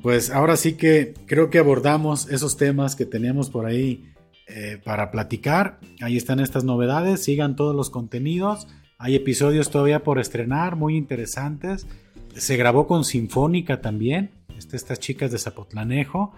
[0.00, 4.14] pues ahora sí que creo que abordamos esos temas que teníamos por ahí
[4.48, 5.78] eh, para platicar.
[6.00, 8.68] Ahí están estas novedades, sigan todos los contenidos.
[8.96, 11.86] Hay episodios todavía por estrenar, muy interesantes.
[12.34, 16.32] Se grabó con Sinfónica también, este, estas chicas de Zapotlanejo.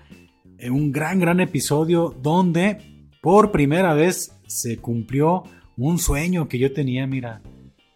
[0.59, 5.45] Eh, un gran, gran episodio donde por primera vez se cumplió
[5.77, 7.41] un sueño que yo tenía, mira,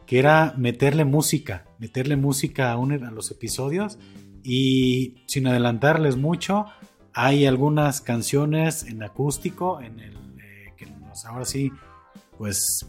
[0.09, 3.99] que era meterle música, meterle música a, a los episodios
[4.43, 6.65] y sin adelantarles mucho,
[7.13, 10.89] hay algunas canciones en acústico, en el eh, que
[11.27, 11.71] ahora sí,
[12.39, 12.87] pues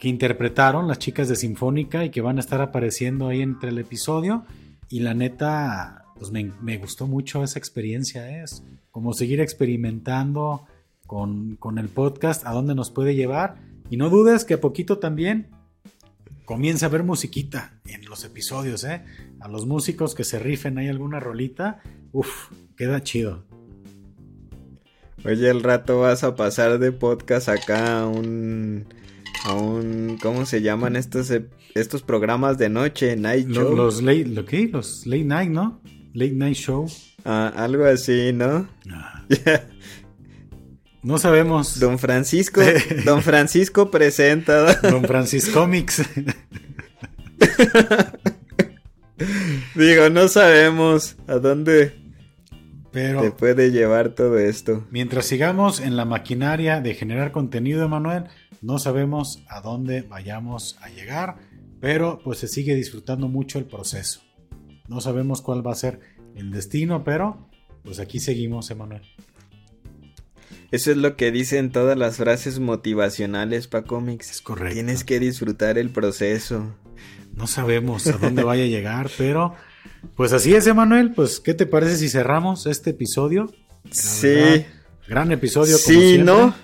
[0.00, 3.78] que interpretaron las chicas de Sinfónica y que van a estar apareciendo ahí entre el
[3.78, 4.44] episodio.
[4.88, 10.66] Y la neta, pues me, gustó mucho esa experiencia, es como seguir experimentando
[11.06, 13.58] con, con el podcast, a dónde nos puede llevar.
[13.90, 15.61] Y no dudes que a poquito también
[16.44, 19.04] comienza a ver musiquita en los episodios, ¿eh?
[19.40, 21.80] A los músicos que se rifen ahí alguna rolita,
[22.12, 23.44] uff, queda chido.
[25.24, 28.86] Oye, el rato vas a pasar de podcast acá a un
[29.44, 31.32] a un ¿cómo se llaman estos
[31.74, 33.74] estos programas de noche, night show?
[33.76, 34.68] Los, late, ¿lo qué?
[34.68, 35.80] Los late night, ¿no?
[36.12, 36.86] Late night show.
[37.24, 38.68] Ah, algo así, ¿no?
[38.90, 39.24] Ah.
[41.02, 41.80] No sabemos.
[41.80, 42.60] Don Francisco,
[43.04, 44.74] Don Francisco presenta.
[44.80, 46.02] Don Francisco Mix.
[49.74, 51.92] Digo, no sabemos a dónde
[52.92, 54.86] Pero, te puede llevar todo esto.
[54.90, 58.24] Mientras sigamos en la maquinaria de generar contenido, Emanuel,
[58.60, 61.36] no sabemos a dónde vayamos a llegar,
[61.80, 64.20] pero pues se sigue disfrutando mucho el proceso.
[64.88, 66.00] No sabemos cuál va a ser
[66.36, 67.48] el destino, pero
[67.82, 69.02] pues aquí seguimos, Emanuel.
[70.72, 74.30] Eso es lo que dicen todas las frases motivacionales para cómics.
[74.30, 74.74] Es correcto.
[74.74, 76.74] Tienes que disfrutar el proceso.
[77.34, 79.54] No sabemos a dónde vaya a llegar, pero
[80.16, 81.12] pues así es, Emanuel.
[81.12, 83.52] Pues, ¿qué te parece si cerramos este episodio?
[83.90, 84.64] sí.
[85.06, 85.76] Gran episodio.
[85.84, 86.54] Como sí, ¿no?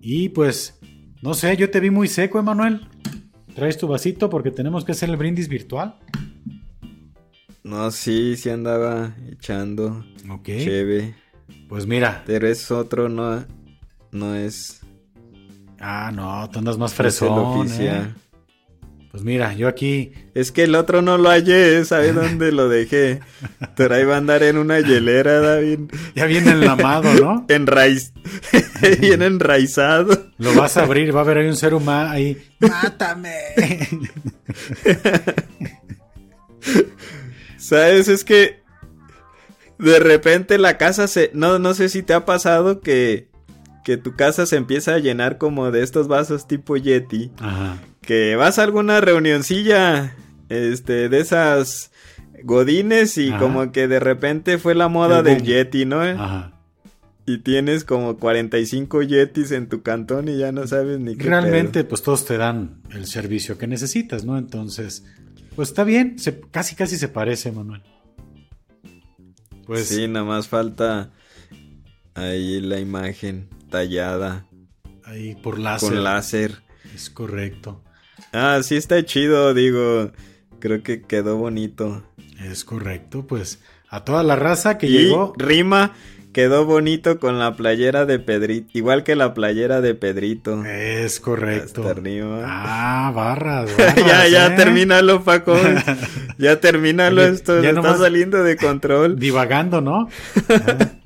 [0.00, 0.78] Y pues,
[1.22, 2.86] no sé, yo te vi muy seco, Emanuel.
[3.54, 5.98] ¿Traes tu vasito porque tenemos que hacer el brindis virtual?
[7.64, 10.04] No, sí, sí andaba echando.
[10.28, 10.44] Ok.
[10.44, 11.14] Cheve.
[11.68, 12.22] Pues mira.
[12.26, 13.44] Pero es otro, no,
[14.12, 14.80] no es.
[15.80, 17.68] Ah, no, tú andas más fresón.
[17.80, 18.12] ¿eh?
[19.16, 20.12] Pues mira, yo aquí.
[20.34, 23.20] Es que el otro no lo hallé, ¿sabes dónde lo dejé?
[23.74, 25.80] Pero ahí va a andar en una hielera, David.
[26.14, 27.46] Ya viene enlamado, ¿no?
[27.48, 28.12] Enraiz...
[29.00, 30.26] Viene enraizado.
[30.36, 32.36] Lo vas a abrir, va a haber ahí un ser humano ahí.
[32.60, 33.32] ¡Mátame!
[37.56, 38.08] ¿Sabes?
[38.08, 38.62] Es que.
[39.78, 41.30] De repente la casa se.
[41.34, 43.28] No, no sé si te ha pasado que.
[43.84, 47.30] Que tu casa se empieza a llenar como de estos vasos tipo Yeti.
[47.38, 50.14] Ajá que vas a alguna reunioncilla,
[50.48, 51.90] este, de esas
[52.44, 56.00] godines y como que de repente fue la moda del Yeti, ¿no?
[56.00, 56.52] Ajá.
[57.26, 61.24] Y tienes como 45 Yetis en tu cantón y ya no sabes ni qué.
[61.24, 64.38] Realmente, pues todos te dan el servicio que necesitas, ¿no?
[64.38, 65.04] Entonces,
[65.56, 67.82] pues está bien, se, casi casi se parece, Manuel.
[69.66, 71.10] Pues sí, nada más falta
[72.14, 74.46] ahí la imagen tallada.
[75.04, 75.88] Ahí por láser.
[75.88, 76.62] Con láser.
[76.94, 77.82] Es correcto.
[78.32, 80.12] Ah, sí está chido, digo.
[80.60, 82.04] Creo que quedó bonito.
[82.40, 85.32] Es correcto, pues a toda la raza que llegó.
[85.36, 85.94] Rima,
[86.36, 88.68] quedó bonito con la playera de Pedrito.
[88.74, 90.66] Igual que la playera de Pedrito.
[90.66, 91.82] Es correcto.
[92.44, 93.70] Ah, barras.
[93.96, 94.50] ya, ya, ¿eh?
[94.50, 95.56] termínalo, Paco.
[96.38, 99.18] ya termínalo, esto ya está saliendo de control.
[99.18, 100.10] Divagando, ¿no?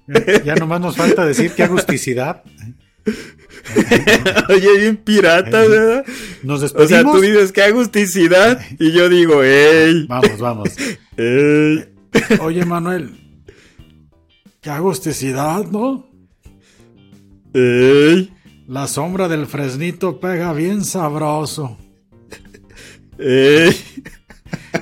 [0.09, 2.43] ya, ya nomás nos falta decir qué agusticidad.
[4.49, 6.05] Oye, bien pirata, ¿verdad?
[6.43, 6.87] Nos despedimos.
[6.87, 10.07] O sea, tú dices que agusticidad y yo digo, ¡ey!
[10.09, 10.70] Vamos, vamos.
[11.16, 11.85] ¡Ey!
[12.41, 13.19] Oye, Manuel,
[14.61, 16.06] qué agusticidad, ¿no?
[17.54, 18.32] ¡Ey!
[18.68, 21.78] La sombra del fresnito pega bien sabroso.
[23.18, 23.74] ¡Ey!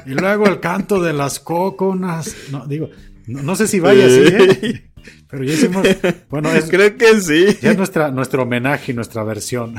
[0.07, 2.35] Y luego el canto de las cóconas.
[2.51, 2.91] No, digo,
[3.27, 4.91] no, sé si vaya así, ¿eh?
[5.29, 5.87] Pero ya hicimos.
[6.29, 7.47] Bueno, es, creo que sí.
[7.61, 9.77] Ya es nuestra, nuestro homenaje y nuestra versión.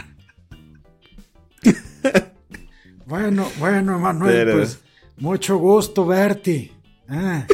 [3.06, 4.80] bueno, bueno, Manuel, pues
[5.18, 6.72] mucho gusto verte.
[7.08, 7.46] Ah.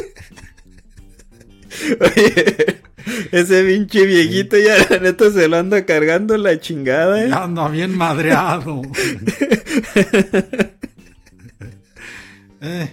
[2.00, 2.80] Oye,
[3.32, 7.30] ese pinche viejito ya neta se lo anda cargando la chingada, ¿eh?
[7.32, 8.82] anda bien madreado.
[12.60, 12.88] Eh.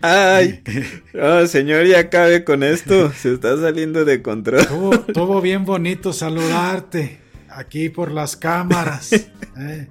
[0.00, 0.62] Ay,
[1.20, 3.12] oh, señor, ya acabe con esto.
[3.12, 4.66] Se está saliendo de control.
[5.12, 9.12] Tuvo, bien bonito saludarte aquí por las cámaras.
[9.58, 9.88] Eh.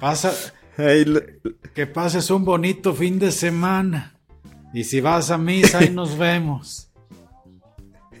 [0.00, 0.32] Pasa.
[0.76, 4.15] Que pases un bonito fin de semana.
[4.76, 6.90] Y si vas a misa, ahí nos vemos.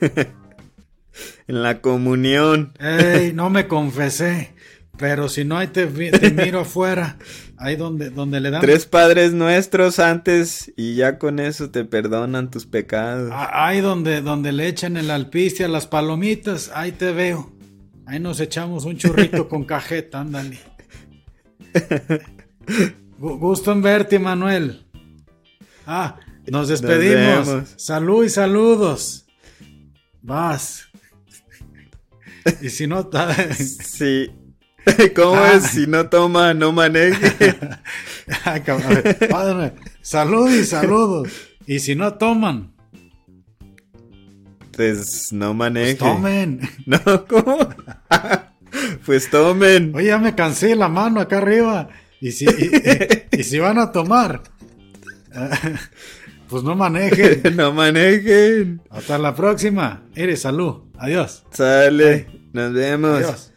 [0.00, 2.72] en la comunión.
[2.80, 4.54] Ey, no me confesé.
[4.96, 5.86] Pero si no, ahí te,
[6.32, 7.18] miro afuera,
[7.58, 8.62] ahí donde, donde le dan...
[8.62, 13.28] Tres padres nuestros antes y ya con eso te perdonan tus pecados.
[13.34, 17.52] Ah, ahí donde, donde le echan el alpiste a las palomitas, ahí te veo.
[18.06, 20.58] Ahí nos echamos un churrito con cajeta, ándale.
[23.18, 24.86] Gusto en verte, Manuel.
[25.86, 26.16] Ah,
[26.48, 27.74] nos despedimos.
[27.76, 29.26] Salud y saludos.
[30.22, 30.88] Vas.
[32.60, 33.08] Y si no...
[33.58, 34.30] sí.
[35.16, 35.64] ¿Cómo es?
[35.64, 35.68] Ah.
[35.68, 37.56] Si no toma, no maneje.
[40.02, 41.28] Salud y saludos.
[41.66, 42.72] Y si no toman.
[44.72, 45.96] Pues no maneje.
[45.96, 46.60] Pues tomen.
[46.86, 47.58] No, ¿cómo?
[49.04, 49.94] pues tomen.
[49.94, 51.88] Oye, ya me cansé la mano acá arriba.
[52.20, 52.46] Y si,
[53.32, 54.42] y, si van a tomar.
[56.48, 57.42] Pues no manejen.
[57.56, 58.80] no manejen.
[58.90, 60.02] Hasta la próxima.
[60.14, 60.82] Eres salud.
[60.98, 61.44] Adiós.
[61.50, 62.26] Sale.
[62.52, 63.16] Nos vemos.
[63.18, 63.52] Adiós.